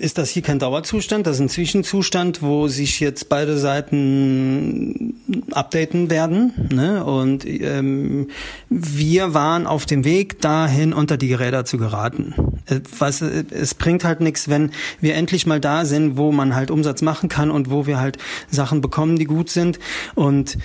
[0.00, 5.14] ist das hier kein Dauerzustand, das ist ein Zwischenzustand, wo sich jetzt beide Seiten
[5.52, 6.68] updaten werden.
[6.72, 7.04] Ne?
[7.04, 8.26] Und ähm,
[8.68, 12.34] wir waren auf dem Weg dahin, unter die Geräte zu geraten.
[12.66, 16.72] Äh, was, es bringt halt nichts, wenn wir endlich mal da sind, wo man halt
[16.72, 18.18] Umsatz machen kann und wo wir halt
[18.50, 19.78] Sachen bekommen, die gut sind.
[20.16, 20.58] Und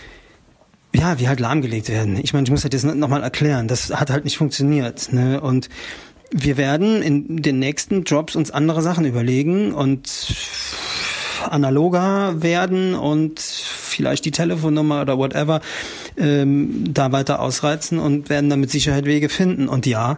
[0.98, 2.18] ja, wie halt lahmgelegt werden.
[2.22, 3.68] Ich meine, ich muss halt das nochmal erklären.
[3.68, 5.14] Das hat halt nicht funktioniert.
[5.14, 5.40] Ne?
[5.40, 5.70] Und
[6.32, 10.36] wir werden in den nächsten Jobs uns andere Sachen überlegen und
[11.50, 15.62] analoger werden und vielleicht die Telefonnummer oder whatever
[16.18, 19.70] ähm, da weiter ausreizen und werden dann mit Sicherheit Wege finden.
[19.70, 20.18] Und ja,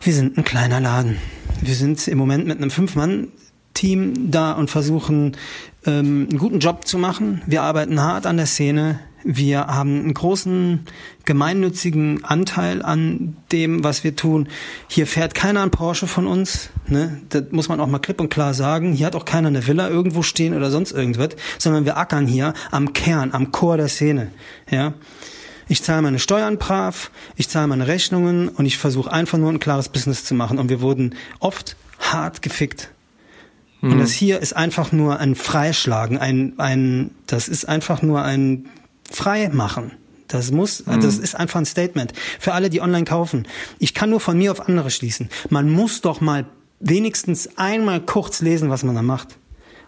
[0.00, 1.18] wir sind ein kleiner Laden.
[1.60, 5.36] Wir sind im Moment mit einem Fünf-Mann-Team da und versuchen
[5.86, 7.42] ähm, einen guten Job zu machen.
[7.46, 9.00] Wir arbeiten hart an der Szene.
[9.24, 10.86] Wir haben einen großen
[11.24, 14.48] gemeinnützigen Anteil an dem, was wir tun.
[14.86, 16.70] Hier fährt keiner ein Porsche von uns.
[16.86, 17.20] Ne?
[17.28, 18.92] Das muss man auch mal klipp und klar sagen.
[18.92, 22.54] Hier hat auch keiner eine Villa irgendwo stehen oder sonst irgendwas, sondern wir ackern hier
[22.70, 24.30] am Kern, am Chor der Szene.
[24.70, 24.94] Ja.
[25.70, 29.60] Ich zahle meine Steuern brav, ich zahle meine Rechnungen und ich versuche einfach nur ein
[29.60, 30.58] klares Business zu machen.
[30.58, 32.90] Und wir wurden oft hart gefickt.
[33.80, 33.92] Mhm.
[33.92, 38.66] Und das hier ist einfach nur ein Freischlagen, ein, ein, das ist einfach nur ein
[39.10, 39.92] frei machen.
[40.28, 41.00] Das muss, mhm.
[41.00, 43.48] das ist einfach ein Statement für alle, die online kaufen.
[43.78, 45.30] Ich kann nur von mir auf andere schließen.
[45.48, 46.44] Man muss doch mal
[46.80, 49.38] wenigstens einmal kurz lesen, was man da macht.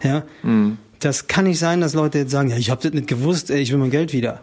[0.03, 0.77] Ja, mhm.
[0.99, 3.61] das kann nicht sein, dass Leute jetzt sagen, ja, ich habe das nicht gewusst, ey,
[3.61, 4.41] ich will mein Geld wieder.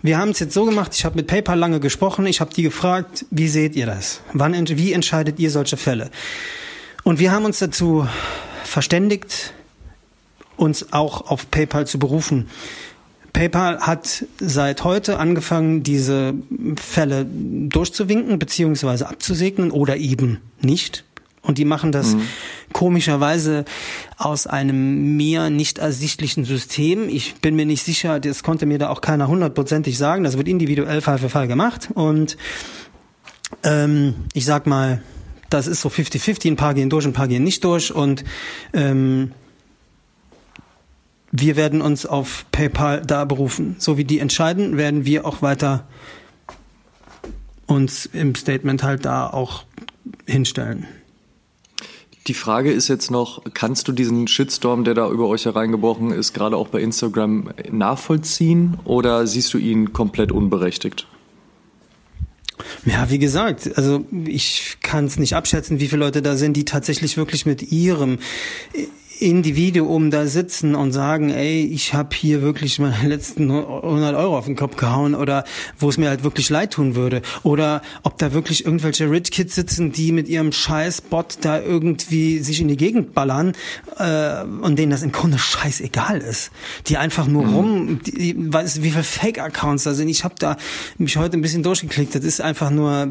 [0.00, 2.62] Wir haben es jetzt so gemacht, ich habe mit PayPal lange gesprochen, ich habe die
[2.62, 4.20] gefragt, wie seht ihr das?
[4.32, 6.10] Wann, wie entscheidet ihr solche Fälle?
[7.02, 8.06] Und wir haben uns dazu
[8.64, 9.52] verständigt,
[10.56, 12.48] uns auch auf PayPal zu berufen.
[13.32, 16.34] PayPal hat seit heute angefangen, diese
[16.76, 19.04] Fälle durchzuwinken bzw.
[19.04, 21.04] abzusegnen oder eben nicht.
[21.42, 22.22] Und die machen das mhm.
[22.72, 23.64] komischerweise
[24.16, 27.08] aus einem mir nicht ersichtlichen System.
[27.08, 30.24] Ich bin mir nicht sicher, das konnte mir da auch keiner hundertprozentig sagen.
[30.24, 31.88] Das wird individuell Fall für Fall gemacht.
[31.94, 32.36] Und
[33.62, 35.00] ähm, ich sag mal,
[35.48, 37.94] das ist so 50-50, ein paar gehen durch, ein paar gehen nicht durch.
[37.94, 38.24] Und
[38.74, 39.32] ähm,
[41.30, 43.76] wir werden uns auf PayPal da berufen.
[43.78, 45.86] So wie die entscheiden, werden wir auch weiter
[47.66, 49.64] uns im Statement halt da auch
[50.26, 50.86] hinstellen.
[52.26, 56.34] Die Frage ist jetzt noch, kannst du diesen Shitstorm, der da über euch hereingebrochen ist,
[56.34, 61.06] gerade auch bei Instagram nachvollziehen oder siehst du ihn komplett unberechtigt?
[62.84, 66.64] Ja, wie gesagt, also ich kann es nicht abschätzen, wie viele Leute da sind, die
[66.64, 68.18] tatsächlich wirklich mit ihrem
[69.20, 74.46] Individuum da sitzen und sagen, ey, ich habe hier wirklich meine letzten 100 Euro auf
[74.46, 75.44] den Kopf gehauen oder
[75.78, 79.54] wo es mir halt wirklich leid tun würde oder ob da wirklich irgendwelche Rich Kids
[79.54, 83.52] sitzen, die mit ihrem Scheiß-Bot da irgendwie sich in die Gegend ballern
[83.98, 86.50] äh, und denen das im Grunde scheißegal ist.
[86.86, 87.54] Die einfach nur mhm.
[87.54, 90.08] rum, die, weißt, wie viele Fake-Accounts da sind.
[90.08, 90.56] Ich habe da
[90.98, 92.14] mich heute ein bisschen durchgeklickt.
[92.14, 93.08] Das ist einfach nur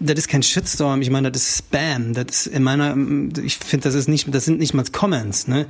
[0.00, 2.14] das ist kein Shitstorm, ich meine, das ist Spam.
[2.14, 2.96] Das ist in meiner,
[3.42, 5.48] ich finde, das ist nicht, das sind nicht mal Comments.
[5.48, 5.66] Ne?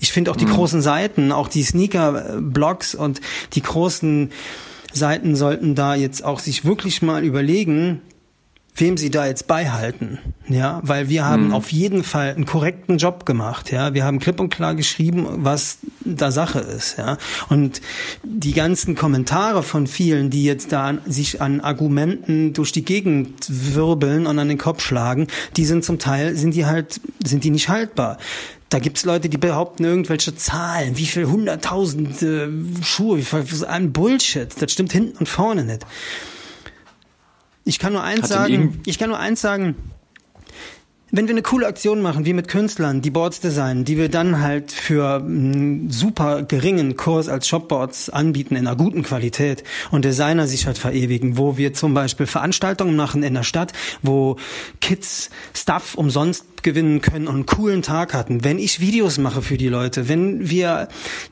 [0.00, 0.52] Ich finde auch die mhm.
[0.52, 3.20] großen Seiten, auch die Sneaker-Blogs und
[3.54, 4.30] die großen
[4.92, 8.00] Seiten sollten da jetzt auch sich wirklich mal überlegen,
[8.80, 10.18] wem sie da jetzt beihalten,
[10.48, 11.54] ja, weil wir haben mhm.
[11.54, 15.78] auf jeden Fall einen korrekten Job gemacht, ja, wir haben klipp und klar geschrieben, was
[16.04, 17.18] da Sache ist, ja,
[17.48, 17.80] und
[18.22, 24.26] die ganzen Kommentare von vielen, die jetzt da sich an Argumenten durch die Gegend wirbeln
[24.26, 25.26] und an den Kopf schlagen,
[25.56, 28.18] die sind zum Teil, sind die halt, sind die nicht haltbar.
[28.70, 32.48] Da gibt's Leute, die behaupten irgendwelche Zahlen, wie viel hunderttausend äh,
[32.82, 34.50] Schuhe, wie viel, ein Bullshit.
[34.60, 35.86] Das stimmt hinten und vorne nicht.
[37.68, 39.76] Ich kann nur eins Hat sagen, ich kann nur eins sagen,
[41.10, 44.40] wenn wir eine coole Aktion machen, wie mit Künstlern, die Boards designen, die wir dann
[44.40, 50.46] halt für einen super geringen Kurs als Shopboards anbieten in einer guten Qualität und Designer
[50.46, 54.36] sich halt verewigen, wo wir zum Beispiel Veranstaltungen machen in der Stadt, wo
[54.80, 58.44] Kids Stuff umsonst gewinnen können und einen coolen Tag hatten.
[58.44, 60.88] Wenn ich Videos mache für die Leute, wenn wir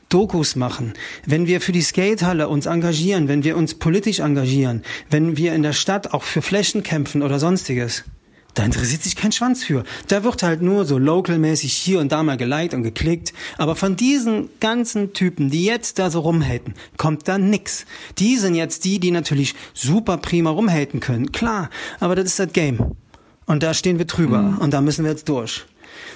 [0.09, 0.93] Dokus machen,
[1.25, 5.61] wenn wir für die Skatehalle uns engagieren, wenn wir uns politisch engagieren, wenn wir in
[5.61, 8.05] der Stadt auch für Flächen kämpfen oder sonstiges,
[8.57, 9.83] da interessiert sich kein Schwanz für.
[10.07, 13.31] Da wird halt nur so localmäßig hier und da mal geliked und geklickt.
[13.59, 17.85] Aber von diesen ganzen Typen, die jetzt da so rumhaten, kommt da nix.
[18.17, 21.31] Die sind jetzt die, die natürlich super prima rumhaten können.
[21.31, 22.95] Klar, aber das ist das Game.
[23.45, 24.39] Und da stehen wir drüber.
[24.39, 24.57] Mhm.
[24.57, 25.65] Und da müssen wir jetzt durch.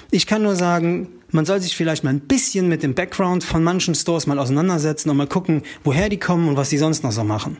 [0.09, 3.63] Ich kann nur sagen, man soll sich vielleicht mal ein bisschen mit dem Background von
[3.63, 7.11] manchen Stores mal auseinandersetzen und mal gucken, woher die kommen und was die sonst noch
[7.11, 7.57] so machen.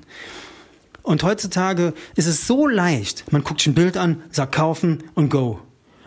[1.04, 3.32] Und heutzutage ist es so leicht.
[3.32, 5.60] Man guckt sich ein Bild an, sagt kaufen und go.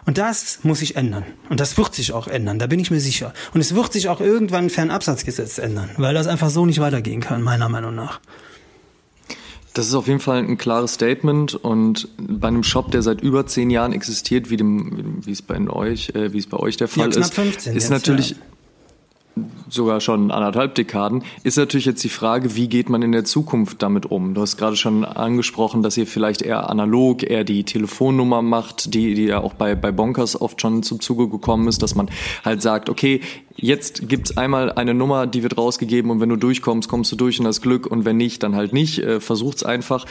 [0.07, 1.24] Und das muss sich ändern.
[1.49, 3.32] Und das wird sich auch ändern, da bin ich mir sicher.
[3.55, 7.20] Und es wird sich auch irgendwann ein Fernabsatzgesetz ändern, weil das einfach so nicht weitergehen
[7.20, 8.20] kann, meiner Meinung nach.
[9.72, 13.47] Das ist auf jeden Fall ein klares Statement und bei einem Shop, der seit über
[13.47, 16.86] zehn Jahren existiert, wie, dem, wie es bei euch, äh, wie es bei euch der
[16.86, 18.36] Fall ja, ist, ist jetzt, natürlich ja
[19.69, 23.83] sogar schon anderthalb Dekaden, ist natürlich jetzt die Frage, wie geht man in der Zukunft
[23.83, 24.35] damit um?
[24.35, 29.15] Du hast gerade schon angesprochen, dass ihr vielleicht eher analog, eher die Telefonnummer macht, die,
[29.15, 32.11] die ja auch bei, bei Bonkers oft schon zum Zuge gekommen ist, dass man
[32.45, 33.21] halt sagt, okay,
[33.57, 37.41] jetzt gibt's einmal eine Nummer, die wird rausgegeben und wenn du durchkommst, kommst du durch
[37.41, 38.99] und hast Glück und wenn nicht, dann halt nicht.
[38.99, 40.07] Äh, versucht's einfach.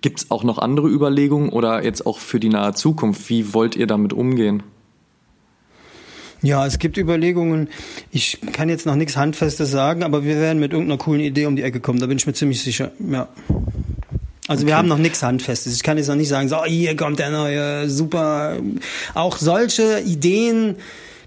[0.00, 3.28] Gibt's auch noch andere Überlegungen oder jetzt auch für die nahe Zukunft?
[3.30, 4.62] Wie wollt ihr damit umgehen?
[6.42, 7.68] Ja, es gibt Überlegungen.
[8.10, 11.56] Ich kann jetzt noch nichts Handfestes sagen, aber wir werden mit irgendeiner coolen Idee um
[11.56, 11.98] die Ecke kommen.
[11.98, 12.92] Da bin ich mir ziemlich sicher.
[13.10, 13.28] Ja.
[14.48, 14.68] Also okay.
[14.68, 15.74] wir haben noch nichts Handfestes.
[15.74, 18.58] Ich kann jetzt noch nicht sagen, so hier kommt der neue super.
[19.14, 20.76] Auch solche Ideen,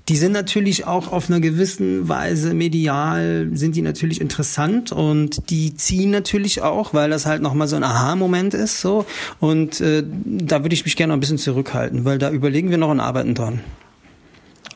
[0.08, 5.76] die sind natürlich auch auf einer gewissen Weise medial, sind die natürlich interessant und die
[5.76, 8.80] ziehen natürlich auch, weil das halt nochmal so ein Aha-Moment ist.
[8.80, 9.06] so
[9.40, 12.78] Und äh, da würde ich mich gerne noch ein bisschen zurückhalten, weil da überlegen wir
[12.78, 13.60] noch und arbeiten dran.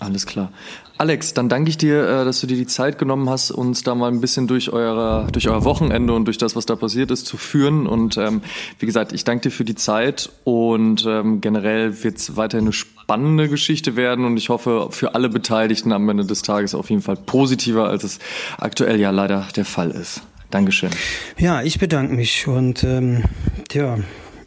[0.04, 0.52] Alles klar.
[0.98, 3.96] Alex, dann danke ich dir, äh, dass du dir die Zeit genommen hast, uns da
[3.96, 7.26] mal ein bisschen durch, eure, durch euer Wochenende und durch das, was da passiert ist,
[7.26, 7.88] zu führen.
[7.88, 8.42] Und ähm,
[8.80, 12.74] wie gesagt, ich danke dir für die Zeit und ähm, generell wird es weiterhin eine
[12.74, 17.02] spannende Geschichte werden und ich hoffe für alle Beteiligten am Ende des Tages auf jeden
[17.02, 18.20] Fall positiver, als es
[18.60, 20.22] aktuell ja leider der Fall ist.
[20.52, 20.92] Dankeschön.
[21.38, 23.24] Ja, ich bedanke mich und ähm,
[23.72, 23.98] ja,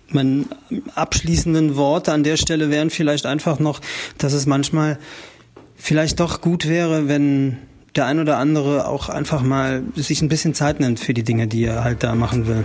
[0.08, 0.44] meine
[0.94, 3.80] abschließenden Worte an der Stelle wären vielleicht einfach noch,
[4.18, 4.98] dass es manchmal
[5.76, 7.58] vielleicht doch gut wäre, wenn
[7.94, 11.46] der ein oder andere auch einfach mal sich ein bisschen Zeit nimmt für die Dinge,
[11.46, 12.64] die er halt da machen will.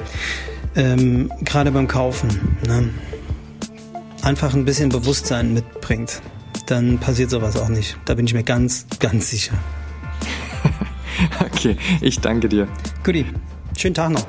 [0.76, 2.57] Ähm, Gerade beim Kaufen.
[2.68, 2.89] Ne?
[4.22, 6.22] Einfach ein bisschen Bewusstsein mitbringt.
[6.68, 7.97] Dann passiert sowas auch nicht.
[8.05, 9.53] Da bin ich mir ganz, ganz sicher.
[11.39, 12.68] okay, ich danke dir.
[13.03, 13.26] Guti,
[13.78, 14.26] schönen Tag noch.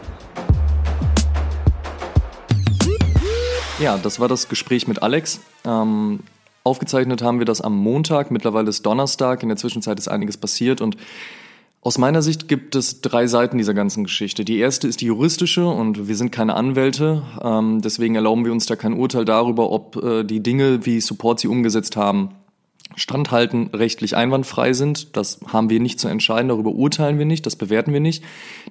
[3.80, 5.40] Ja, das war das Gespräch mit Alex.
[5.64, 6.20] Ähm,
[6.64, 10.80] Aufgezeichnet haben wir das am Montag, mittlerweile ist Donnerstag, in der Zwischenzeit ist einiges passiert.
[10.80, 10.96] Und
[11.80, 14.44] aus meiner Sicht gibt es drei Seiten dieser ganzen Geschichte.
[14.44, 15.66] Die erste ist die juristische.
[15.66, 19.96] Und wir sind keine Anwälte, ähm, deswegen erlauben wir uns da kein Urteil darüber, ob
[19.96, 22.30] äh, die Dinge, wie Support sie umgesetzt haben,
[22.94, 25.16] standhalten, rechtlich einwandfrei sind.
[25.16, 28.22] Das haben wir nicht zu entscheiden, darüber urteilen wir nicht, das bewerten wir nicht.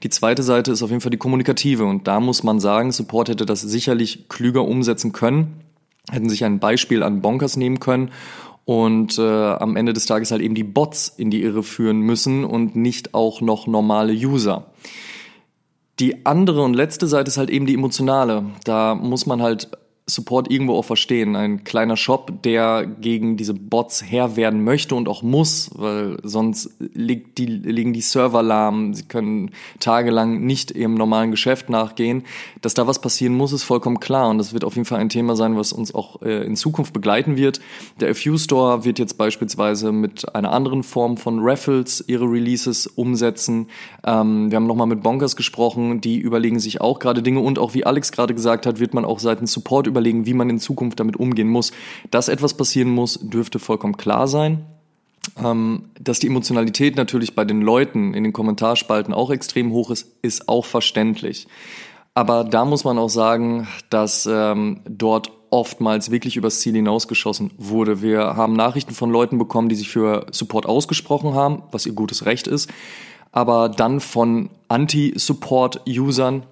[0.04, 1.84] Die zweite Seite ist auf jeden Fall die kommunikative.
[1.84, 5.66] Und da muss man sagen, Support hätte das sicherlich klüger umsetzen können
[6.12, 8.12] hätten sich ein Beispiel an Bonkers nehmen können
[8.66, 12.44] und äh, am Ende des Tages halt eben die Bots in die Irre führen müssen
[12.44, 14.68] und nicht auch noch normale User.
[16.00, 18.46] Die andere und letzte Seite ist halt eben die emotionale.
[18.64, 19.70] Da muss man halt
[20.08, 21.36] Support irgendwo auch verstehen.
[21.36, 26.72] Ein kleiner Shop, der gegen diese Bots Herr werden möchte und auch muss, weil sonst
[26.80, 32.24] liegt die, liegen die Server lahm, sie können tagelang nicht ihrem normalen Geschäft nachgehen.
[32.62, 35.10] Dass da was passieren muss, ist vollkommen klar und das wird auf jeden Fall ein
[35.10, 37.62] Thema sein, was uns auch äh, in Zukunft begleiten wird.
[38.00, 43.68] Der FU Store wird jetzt beispielsweise mit einer anderen Form von Raffles ihre Releases umsetzen.
[44.04, 47.74] Ähm, wir haben nochmal mit Bonkers gesprochen, die überlegen sich auch gerade Dinge und auch
[47.76, 51.00] wie Alex gerade gesagt hat, wird man auch seitens Support überlegen, wie man in Zukunft
[51.00, 51.72] damit umgehen muss.
[52.10, 54.66] Dass etwas passieren muss, dürfte vollkommen klar sein.
[55.42, 60.08] Ähm, dass die Emotionalität natürlich bei den Leuten in den Kommentarspalten auch extrem hoch ist,
[60.22, 61.48] ist auch verständlich.
[62.14, 68.02] Aber da muss man auch sagen, dass ähm, dort oftmals wirklich übers Ziel hinausgeschossen wurde.
[68.02, 72.26] Wir haben Nachrichten von Leuten bekommen, die sich für Support ausgesprochen haben, was ihr gutes
[72.26, 72.70] Recht ist,
[73.32, 76.44] aber dann von Anti-Support-Usern,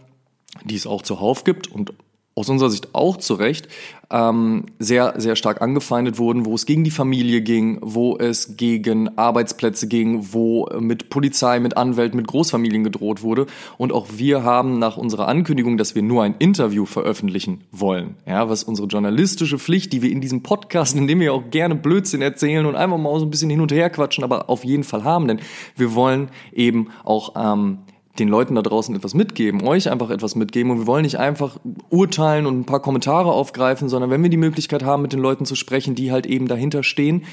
[0.64, 1.94] die es auch zuhauf gibt und
[2.36, 3.68] aus unserer Sicht auch zu Recht,
[4.12, 9.18] ähm, sehr, sehr stark angefeindet wurden, wo es gegen die Familie ging, wo es gegen
[9.18, 13.46] Arbeitsplätze ging, wo mit Polizei, mit Anwälten, mit Großfamilien gedroht wurde.
[13.78, 18.50] Und auch wir haben nach unserer Ankündigung, dass wir nur ein Interview veröffentlichen wollen, ja,
[18.50, 22.22] was unsere journalistische Pflicht, die wir in diesem Podcast, in dem wir auch gerne Blödsinn
[22.22, 25.04] erzählen und einfach mal so ein bisschen hin und her quatschen, aber auf jeden Fall
[25.04, 25.40] haben, denn
[25.76, 27.80] wir wollen eben auch ähm,
[28.20, 31.58] den Leuten da draußen etwas mitgeben, euch einfach etwas mitgeben und wir wollen nicht einfach
[31.90, 35.46] urteilen und ein paar Kommentare aufgreifen, sondern wenn wir die Möglichkeit haben, mit den Leuten
[35.46, 37.24] zu sprechen, die halt eben dahinter stehen,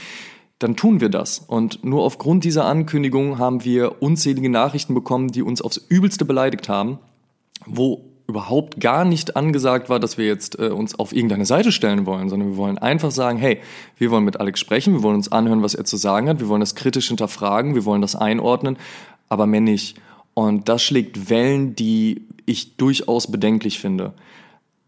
[0.59, 1.39] dann tun wir das.
[1.39, 6.69] Und nur aufgrund dieser Ankündigung haben wir unzählige Nachrichten bekommen, die uns aufs Übelste beleidigt
[6.69, 6.99] haben,
[7.67, 12.07] wo überhaupt gar nicht angesagt war, dass wir jetzt äh, uns auf irgendeine Seite stellen
[12.07, 13.61] wollen, sondern wir wollen einfach sagen, hey,
[13.99, 16.49] wir wollen mit Alex sprechen, wir wollen uns anhören, was er zu sagen hat, wir
[16.49, 18.79] wollen das kritisch hinterfragen, wir wollen das einordnen,
[19.29, 20.01] aber mehr nicht.
[20.39, 24.13] Und das schlägt Wellen, die ich durchaus bedenklich finde.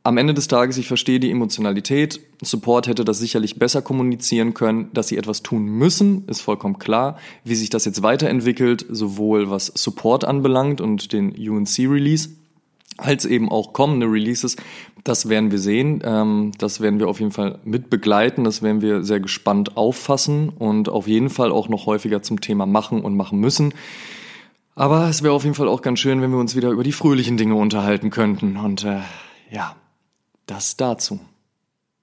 [0.04, 2.20] Am Ende des Tages, ich verstehe die Emotionalität.
[2.42, 4.90] Support hätte das sicherlich besser kommunizieren können.
[4.92, 7.16] Dass sie etwas tun müssen, ist vollkommen klar.
[7.44, 12.28] Wie sich das jetzt weiterentwickelt, sowohl was Support anbelangt und den UNC-Release,
[12.98, 14.56] als eben auch kommende Releases,
[15.02, 16.02] das werden wir sehen.
[16.04, 18.44] Ähm, das werden wir auf jeden Fall mit begleiten.
[18.44, 22.66] Das werden wir sehr gespannt auffassen und auf jeden Fall auch noch häufiger zum Thema
[22.66, 23.72] machen und machen müssen.
[24.78, 26.92] Aber es wäre auf jeden Fall auch ganz schön, wenn wir uns wieder über die
[26.92, 28.56] fröhlichen Dinge unterhalten könnten.
[28.56, 29.00] Und äh,
[29.50, 29.74] ja,
[30.46, 31.18] das dazu.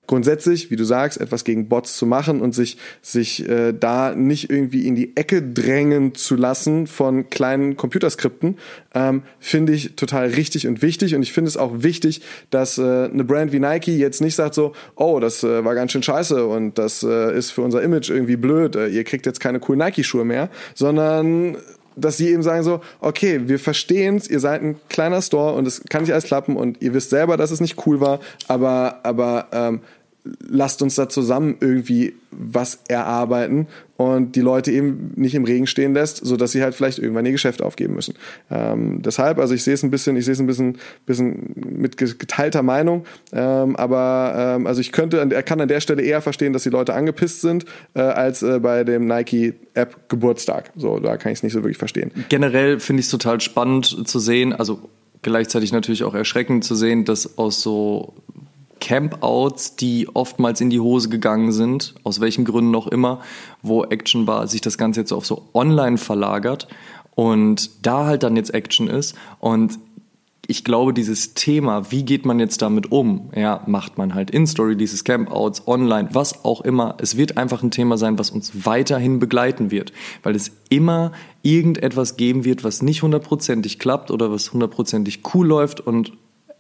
[0.08, 4.50] Grundsätzlich, wie du sagst, etwas gegen Bots zu machen und sich, sich äh, da nicht
[4.50, 8.58] irgendwie in die Ecke drängen zu lassen von kleinen Computerskripten,
[8.94, 11.16] ähm, finde ich total richtig und wichtig.
[11.16, 14.54] Und ich finde es auch wichtig, dass äh, eine Brand wie Nike jetzt nicht sagt
[14.54, 18.10] so, oh, das äh, war ganz schön scheiße und das äh, ist für unser Image
[18.10, 21.56] irgendwie blöd, äh, ihr kriegt jetzt keine coolen Nike-Schuhe mehr, sondern
[21.96, 25.68] dass sie eben sagen so, okay, wir verstehen es, ihr seid ein kleiner Store und
[25.68, 29.00] es kann nicht alles klappen und ihr wisst selber, dass es nicht cool war, aber,
[29.04, 29.82] aber ähm,
[30.48, 33.68] lasst uns da zusammen irgendwie was erarbeiten
[33.98, 37.26] und die Leute eben nicht im Regen stehen lässt, so dass sie halt vielleicht irgendwann
[37.26, 38.16] ihr Geschäft aufgeben müssen.
[38.50, 41.98] Ähm, deshalb, also ich sehe es ein bisschen, ich sehe es ein bisschen, bisschen mit
[41.98, 46.54] geteilter Meinung, ähm, aber ähm, also ich könnte, er kann an der Stelle eher verstehen,
[46.54, 50.72] dass die Leute angepisst sind, äh, als äh, bei dem Nike App Geburtstag.
[50.76, 52.12] So, da kann ich es nicht so wirklich verstehen.
[52.30, 54.90] Generell finde ich es total spannend zu sehen, also
[55.22, 58.14] gleichzeitig natürlich auch erschreckend zu sehen, dass aus so
[58.86, 63.20] Campouts, die oftmals in die Hose gegangen sind, aus welchen Gründen auch immer,
[63.64, 66.68] wo Action war, sich das Ganze jetzt auf so online verlagert
[67.16, 69.80] und da halt dann jetzt Action ist und
[70.48, 73.32] ich glaube, dieses Thema, wie geht man jetzt damit um?
[73.36, 76.94] Ja, macht man halt In-Story, dieses Campouts, online, was auch immer.
[77.00, 82.18] Es wird einfach ein Thema sein, was uns weiterhin begleiten wird, weil es immer irgendetwas
[82.18, 86.12] geben wird, was nicht hundertprozentig klappt oder was hundertprozentig cool läuft und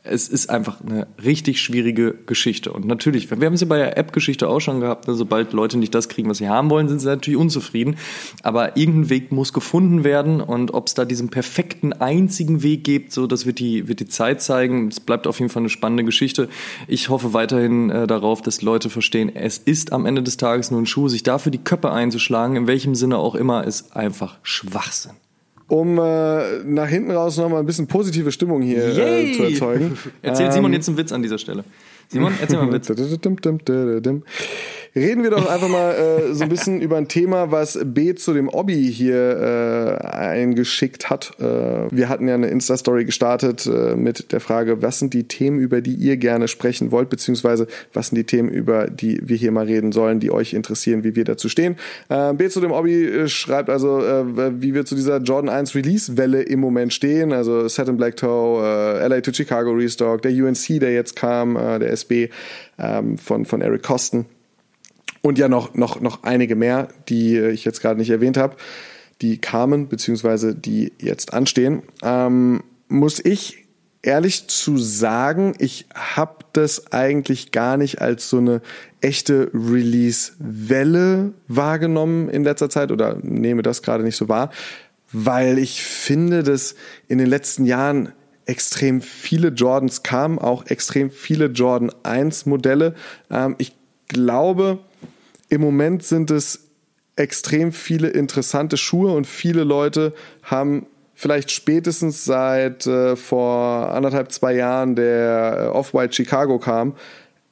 [0.08, 2.72] es ist einfach eine richtig schwierige Geschichte.
[2.72, 5.78] Und natürlich, wir haben es ja bei der App-Geschichte auch schon gehabt, ne, sobald Leute
[5.78, 7.98] nicht das kriegen, was sie haben wollen, sind sie natürlich unzufrieden.
[8.44, 13.12] Aber irgendein Weg muss gefunden werden und ob es da diesen perfekten einzigen Weg gibt,
[13.12, 14.88] so das wird die, wird die Zeit zeigen.
[14.88, 16.50] Es bleibt auf jeden Fall eine spannende Geschichte.
[16.88, 20.82] Ich hoffe weiterhin äh, darauf, dass Leute verstehen, es ist am Ende des Tages nur
[20.82, 25.14] ein Schuh, sich dafür die Köpfe einzuschlagen, in welchem Sinne auch immer, ist einfach Schwachsinn
[25.68, 29.98] um äh, nach hinten raus nochmal ein bisschen positive Stimmung hier äh, zu erzeugen.
[30.22, 31.64] Erzählt Simon ähm, jetzt einen Witz an dieser Stelle.
[32.08, 32.88] Simon, erzähl mal einen Witz.
[34.98, 38.34] Reden wir doch einfach mal äh, so ein bisschen über ein Thema, was B zu
[38.34, 41.34] dem Obby hier äh, eingeschickt hat.
[41.38, 41.44] Äh,
[41.92, 45.82] wir hatten ja eine Insta-Story gestartet äh, mit der Frage, was sind die Themen, über
[45.82, 49.66] die ihr gerne sprechen wollt, beziehungsweise was sind die Themen, über die wir hier mal
[49.66, 51.76] reden sollen, die euch interessieren, wie wir dazu stehen.
[52.08, 55.76] Äh, B zu dem Obby äh, schreibt also, äh, wie wir zu dieser Jordan 1
[55.76, 57.34] Release-Welle im Moment stehen.
[57.34, 61.58] Also Set in Black Toe, äh, LA to Chicago Restock, der UNC, der jetzt kam,
[61.58, 62.30] äh, der SB
[62.80, 64.26] ähm, von, von Eric Kosten
[65.26, 68.58] und ja noch, noch, noch einige mehr, die ich jetzt gerade nicht erwähnt habe,
[69.24, 73.66] die kamen, beziehungsweise die jetzt anstehen, ähm, muss ich
[74.04, 78.62] ehrlich zu sagen, ich habe das eigentlich gar nicht als so eine
[79.02, 84.52] echte Release-Welle wahrgenommen in letzter Zeit oder nehme das gerade nicht so wahr,
[85.12, 86.76] weil ich finde, dass
[87.08, 88.12] in den letzten Jahren
[88.46, 92.94] extrem viele Jordans kamen, auch extrem viele Jordan 1 Modelle.
[93.32, 93.76] Ähm, ich
[94.08, 94.80] glaube,
[95.50, 96.70] im Moment sind es
[97.16, 104.54] extrem viele interessante Schuhe und viele Leute haben vielleicht spätestens seit äh, vor anderthalb, zwei
[104.54, 106.96] Jahren der äh, Off-White Chicago kam,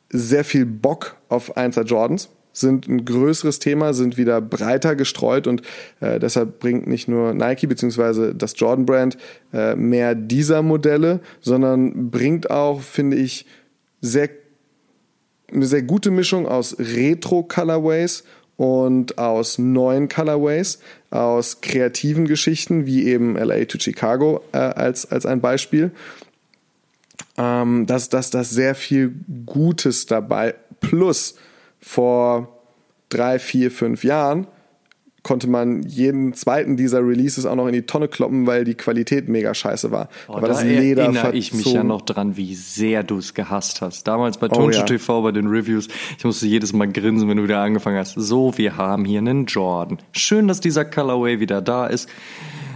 [0.10, 5.64] sehr viel Bock auf 1er Jordans sind ein größeres Thema, sind wieder breiter gestreut und
[6.00, 8.34] äh, deshalb bringt nicht nur Nike bzw.
[8.36, 9.18] das Jordan Brand
[9.52, 13.48] äh, mehr dieser Modelle, sondern bringt auch, finde ich,
[14.02, 14.30] sehr,
[15.54, 18.24] eine sehr gute Mischung aus Retro-Colorways
[18.58, 20.80] und aus neuen Colorways,
[21.10, 25.92] aus kreativen Geschichten, wie eben LA to Chicago äh, als, als ein Beispiel.
[27.38, 29.14] Ähm, dass, dass das sehr viel
[29.46, 31.36] Gutes dabei plus
[31.80, 32.60] vor
[33.10, 34.48] drei, vier, fünf Jahren
[35.24, 39.30] konnte man jeden zweiten dieser Releases auch noch in die Tonne kloppen, weil die Qualität
[39.30, 40.10] mega scheiße war.
[40.28, 43.34] Oh, da war das Leder erinnere ich mich ja noch dran, wie sehr du es
[43.34, 44.08] gehasst hast.
[44.08, 44.84] Damals bei Tonschuh oh, ja.
[44.84, 48.16] TV bei den Reviews, ich musste jedes Mal grinsen, wenn du wieder angefangen hast.
[48.16, 49.98] So, wir haben hier einen Jordan.
[50.12, 52.10] Schön, dass dieser Colorway wieder da ist.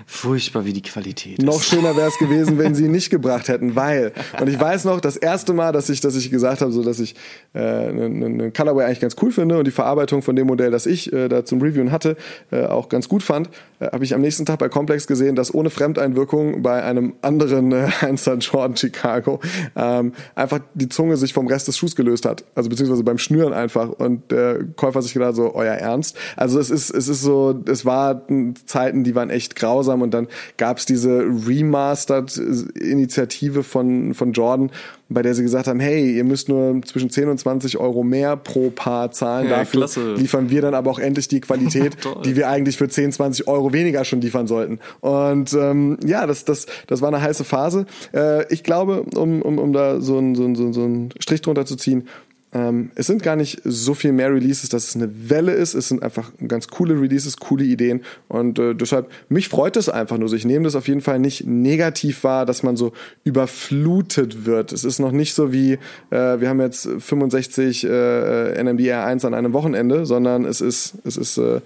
[0.09, 1.45] Furchtbar, wie die Qualität ist.
[1.45, 4.85] Noch schöner wäre es gewesen, wenn sie ihn nicht gebracht hätten, weil, und ich weiß
[4.85, 7.13] noch, das erste Mal, dass ich, dass ich gesagt habe, so dass ich
[7.53, 10.85] äh, einen, einen Colorway eigentlich ganz cool finde und die Verarbeitung von dem Modell, das
[10.85, 12.15] ich äh, da zum Reviewen hatte,
[12.51, 13.49] äh, auch ganz gut fand,
[13.79, 17.73] äh, habe ich am nächsten Tag bei Complex gesehen, dass ohne Fremdeinwirkung bei einem anderen
[17.73, 19.41] äh, Einstein Jordan Chicago
[19.75, 22.45] ähm, einfach die Zunge sich vom Rest des Schuhs gelöst hat.
[22.55, 26.17] Also beziehungsweise beim Schnüren einfach und der Käufer sich gedacht so, euer Ernst?
[26.37, 28.25] Also es ist, es ist so, es war
[28.65, 30.01] Zeiten, die waren echt grausam haben.
[30.01, 30.27] Und dann
[30.57, 34.71] gab es diese Remastered-Initiative von, von Jordan,
[35.09, 38.35] bei der sie gesagt haben, hey, ihr müsst nur zwischen 10 und 20 Euro mehr
[38.35, 39.49] pro Paar zahlen.
[39.49, 40.15] Ja, Dafür klasse.
[40.15, 41.95] liefern wir dann aber auch endlich die Qualität,
[42.25, 44.79] die wir eigentlich für 10, 20 Euro weniger schon liefern sollten.
[44.99, 47.85] Und ähm, ja, das, das, das war eine heiße Phase.
[48.13, 51.65] Äh, ich glaube, um, um, um da so einen so so, so einen Strich drunter
[51.65, 52.07] zu ziehen,
[52.53, 55.73] ähm, es sind gar nicht so viel mehr Releases, dass es eine Welle ist.
[55.73, 58.01] Es sind einfach ganz coole Releases, coole Ideen.
[58.29, 60.31] Und äh, deshalb, mich freut es einfach nur.
[60.31, 62.93] Ich nehme das auf jeden Fall nicht negativ wahr, dass man so
[63.25, 64.71] überflutet wird.
[64.71, 65.73] Es ist noch nicht so wie,
[66.09, 71.17] äh, wir haben jetzt 65 äh, NMDR 1 an einem Wochenende, sondern es ist, es
[71.17, 71.59] ist, äh,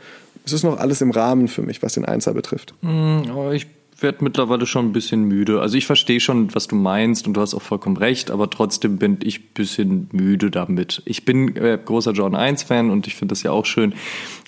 [0.45, 2.73] es ist noch alles im Rahmen für mich, was den Einser betrifft.
[2.81, 3.19] Mm,
[3.51, 3.67] ich
[4.03, 5.61] werde mittlerweile schon ein bisschen müde.
[5.61, 8.97] Also ich verstehe schon, was du meinst und du hast auch vollkommen recht, aber trotzdem
[8.97, 11.01] bin ich ein bisschen müde damit.
[11.05, 13.93] Ich bin äh, großer John 1-Fan und ich finde das ja auch schön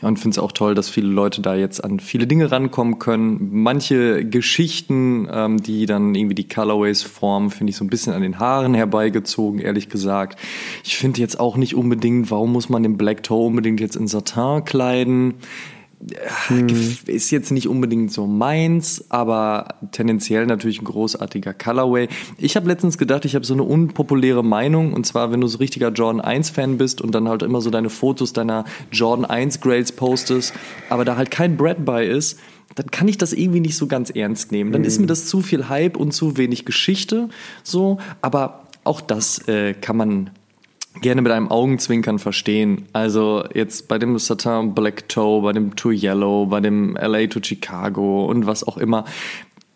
[0.02, 3.50] und finde es auch toll, dass viele Leute da jetzt an viele Dinge rankommen können.
[3.52, 8.22] Manche Geschichten, ähm, die dann irgendwie die Colorways formen, finde ich so ein bisschen an
[8.22, 10.40] den Haaren herbeigezogen, ehrlich gesagt.
[10.84, 14.08] Ich finde jetzt auch nicht unbedingt, warum muss man den Black Toe unbedingt jetzt in
[14.08, 15.36] Satin kleiden?
[16.48, 16.68] Hm.
[17.08, 22.08] ist jetzt nicht unbedingt so meins, aber tendenziell natürlich ein großartiger Colorway.
[22.38, 25.60] Ich habe letztens gedacht, ich habe so eine unpopuläre Meinung und zwar, wenn du so
[25.60, 29.62] richtiger Jordan 1 Fan bist und dann halt immer so deine Fotos deiner Jordan 1
[29.62, 30.54] Grails postest,
[30.90, 32.40] aber da halt kein Brad bei ist,
[32.76, 34.72] dann kann ich das irgendwie nicht so ganz ernst nehmen.
[34.72, 35.02] Dann ist hm.
[35.02, 37.30] mir das zu viel Hype und zu wenig Geschichte
[37.64, 40.30] so, aber auch das äh, kann man
[41.02, 42.88] gerne mit einem Augenzwinkern verstehen.
[42.94, 47.40] Also jetzt bei dem Satin Black Toe, bei dem Tour Yellow, bei dem LA to
[47.42, 49.06] Chicago und was auch immer,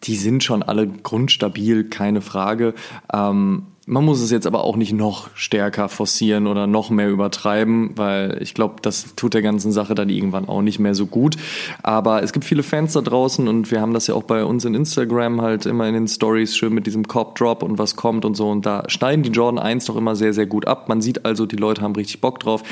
[0.04, 2.74] die sind schon alle grundstabil, keine Frage.
[3.12, 7.92] Ähm, man muss es jetzt aber auch nicht noch stärker forcieren oder noch mehr übertreiben,
[7.96, 11.38] weil ich glaube, das tut der ganzen Sache dann irgendwann auch nicht mehr so gut.
[11.84, 14.66] Aber es gibt viele Fans da draußen und wir haben das ja auch bei uns
[14.66, 18.26] in Instagram halt immer in den Stories schön mit diesem Cop Drop und was kommt
[18.26, 18.50] und so.
[18.50, 20.90] Und da schneiden die Jordan 1 doch immer sehr, sehr gut ab.
[20.90, 22.64] Man sieht also, die Leute haben richtig Bock drauf.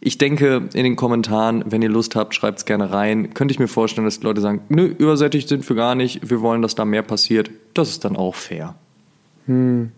[0.00, 3.34] Ich denke, in den Kommentaren, wenn ihr Lust habt, schreibt es gerne rein.
[3.34, 6.40] Könnte ich mir vorstellen, dass die Leute sagen, nö, übersättigt sind wir gar nicht, wir
[6.40, 7.52] wollen, dass da mehr passiert.
[7.72, 8.74] Das ist dann auch fair.
[9.46, 9.92] Hm.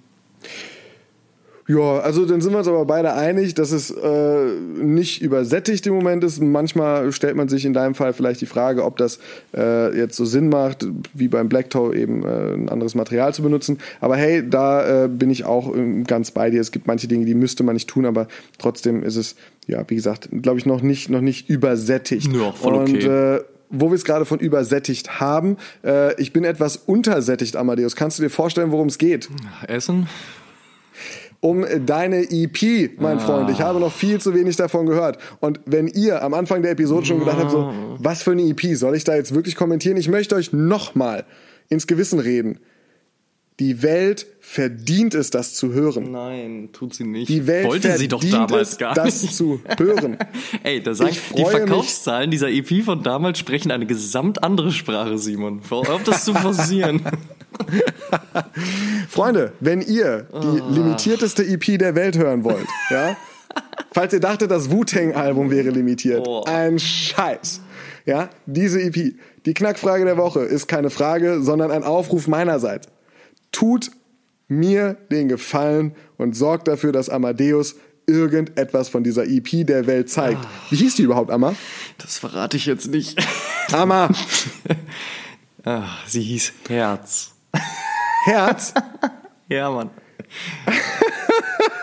[1.69, 4.47] Ja, also dann sind wir uns aber beide einig, dass es äh,
[4.81, 6.41] nicht übersättigt im Moment ist.
[6.41, 9.19] Manchmal stellt man sich in deinem Fall vielleicht die Frage, ob das
[9.55, 13.43] äh, jetzt so Sinn macht, wie beim Black Toe eben äh, ein anderes Material zu
[13.43, 13.81] benutzen.
[14.01, 16.63] Aber hey, da äh, bin ich auch ähm, ganz bei dir.
[16.63, 19.37] Es gibt manche Dinge, die müsste man nicht tun, aber trotzdem ist es,
[19.67, 22.33] ja, wie gesagt, glaube ich, noch nicht, noch nicht übersättigt.
[22.33, 22.95] Ja, voll okay.
[22.95, 23.41] Und, äh,
[23.71, 25.57] wo wir es gerade von übersättigt haben.
[25.85, 27.97] Äh, ich bin etwas untersättigt, Amadeus.
[27.97, 29.29] Kannst du dir vorstellen, worum es geht?
[29.67, 30.09] Essen?
[31.41, 33.21] um deine EP, mein ah.
[33.21, 33.51] Freund.
[33.51, 35.19] Ich habe noch viel zu wenig davon gehört.
[35.41, 38.77] Und wenn ihr am Anfang der Episode schon gedacht habt, so, was für eine EP,
[38.77, 39.97] soll ich da jetzt wirklich kommentieren?
[39.97, 41.25] Ich möchte euch nochmal
[41.69, 42.59] ins Gewissen reden.
[43.61, 46.11] Die Welt verdient es, das zu hören.
[46.11, 47.29] Nein, tut sie nicht.
[47.29, 49.23] Die Welt Wollte sie doch damals es, gar nicht.
[49.23, 50.17] das zu hören.
[50.63, 55.61] Ey, da sagt die Verkaufszahlen dieser EP von damals sprechen eine gesamt andere Sprache, Simon.
[55.69, 57.03] Auf, das zu forcieren.
[59.11, 60.71] Freunde, wenn ihr die Oh.
[60.71, 63.19] limitierteste EP der Welt hören wollt, ja,
[63.93, 66.45] falls ihr dachtet, das Wu-Tang-Album wäre limitiert, Oh.
[66.47, 67.61] ein Scheiß.
[68.07, 69.13] Ja, diese EP.
[69.45, 72.89] Die Knackfrage der Woche ist keine Frage, sondern ein Aufruf meinerseits.
[73.53, 73.91] Tut
[74.49, 77.77] mir den Gefallen und sorgt dafür, dass Amadeus
[78.07, 80.41] irgendetwas von dieser EP der Welt zeigt.
[80.71, 81.55] Wie hieß die überhaupt, Amma?
[81.99, 83.19] Das verrate ich jetzt nicht.
[83.73, 84.11] Amma,
[85.65, 87.33] Ah, sie hieß Herz.
[88.25, 88.73] Herz.
[89.51, 89.89] Ja, Mann.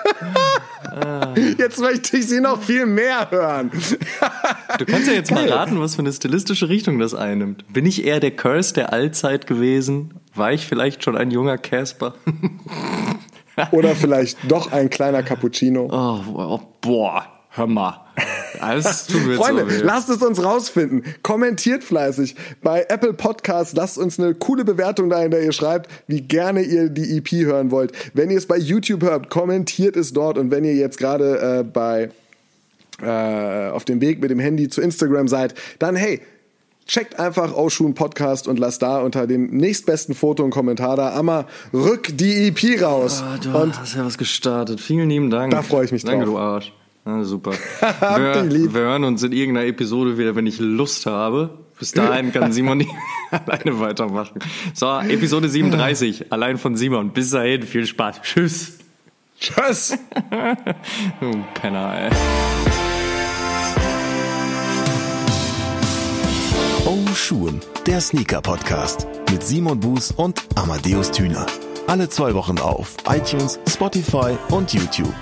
[1.58, 3.72] Jetzt möchte ich sie noch viel mehr hören.
[4.78, 5.54] Du kannst ja jetzt mal Geil.
[5.54, 7.66] raten, was für eine stilistische Richtung das einnimmt.
[7.72, 10.14] Bin ich eher der Curse der Allzeit gewesen?
[10.34, 12.14] War ich vielleicht schon ein junger Casper?
[13.72, 15.88] Oder vielleicht doch ein kleiner Cappuccino.
[15.92, 18.05] Oh, oh, boah, hör mal.
[18.60, 21.04] Das tut mir Freunde, so lasst es uns rausfinden.
[21.24, 22.36] Kommentiert fleißig.
[22.62, 26.62] Bei Apple Podcasts lasst uns eine coole Bewertung da, in der ihr schreibt, wie gerne
[26.62, 27.92] ihr die EP hören wollt.
[28.14, 30.38] Wenn ihr es bei YouTube hört, kommentiert es dort.
[30.38, 32.10] Und wenn ihr jetzt gerade äh, bei
[33.02, 36.22] äh, auf dem Weg mit dem Handy zu Instagram seid, dann hey,
[36.86, 41.14] checkt einfach Oshun Podcast und lasst da unter dem nächstbesten Foto einen Kommentar da.
[41.14, 43.24] Amma, rück die EP raus.
[43.26, 44.80] Ah, du und hast ja was gestartet.
[44.80, 45.52] Vielen lieben Dank.
[45.52, 46.36] Da freu ich mich Danke, drauf.
[46.36, 46.74] du Arsch.
[47.08, 47.52] Ah, super.
[47.82, 51.52] Wir, wir hören uns in irgendeiner Episode wieder, wenn ich Lust habe.
[51.78, 52.90] Bis dahin kann Simon nicht
[53.32, 54.40] alleine weitermachen.
[54.74, 57.12] So, Episode 37, allein von Simon.
[57.12, 58.22] Bis dahin, viel Spaß.
[58.24, 58.80] Tschüss.
[59.40, 59.96] tschüss.
[61.20, 62.12] Du Penner, ey.
[66.88, 71.46] Oh Schuhen, der Sneaker-Podcast mit Simon Buß und Amadeus Thüner.
[71.86, 75.14] Alle zwei Wochen auf iTunes, Spotify und YouTube.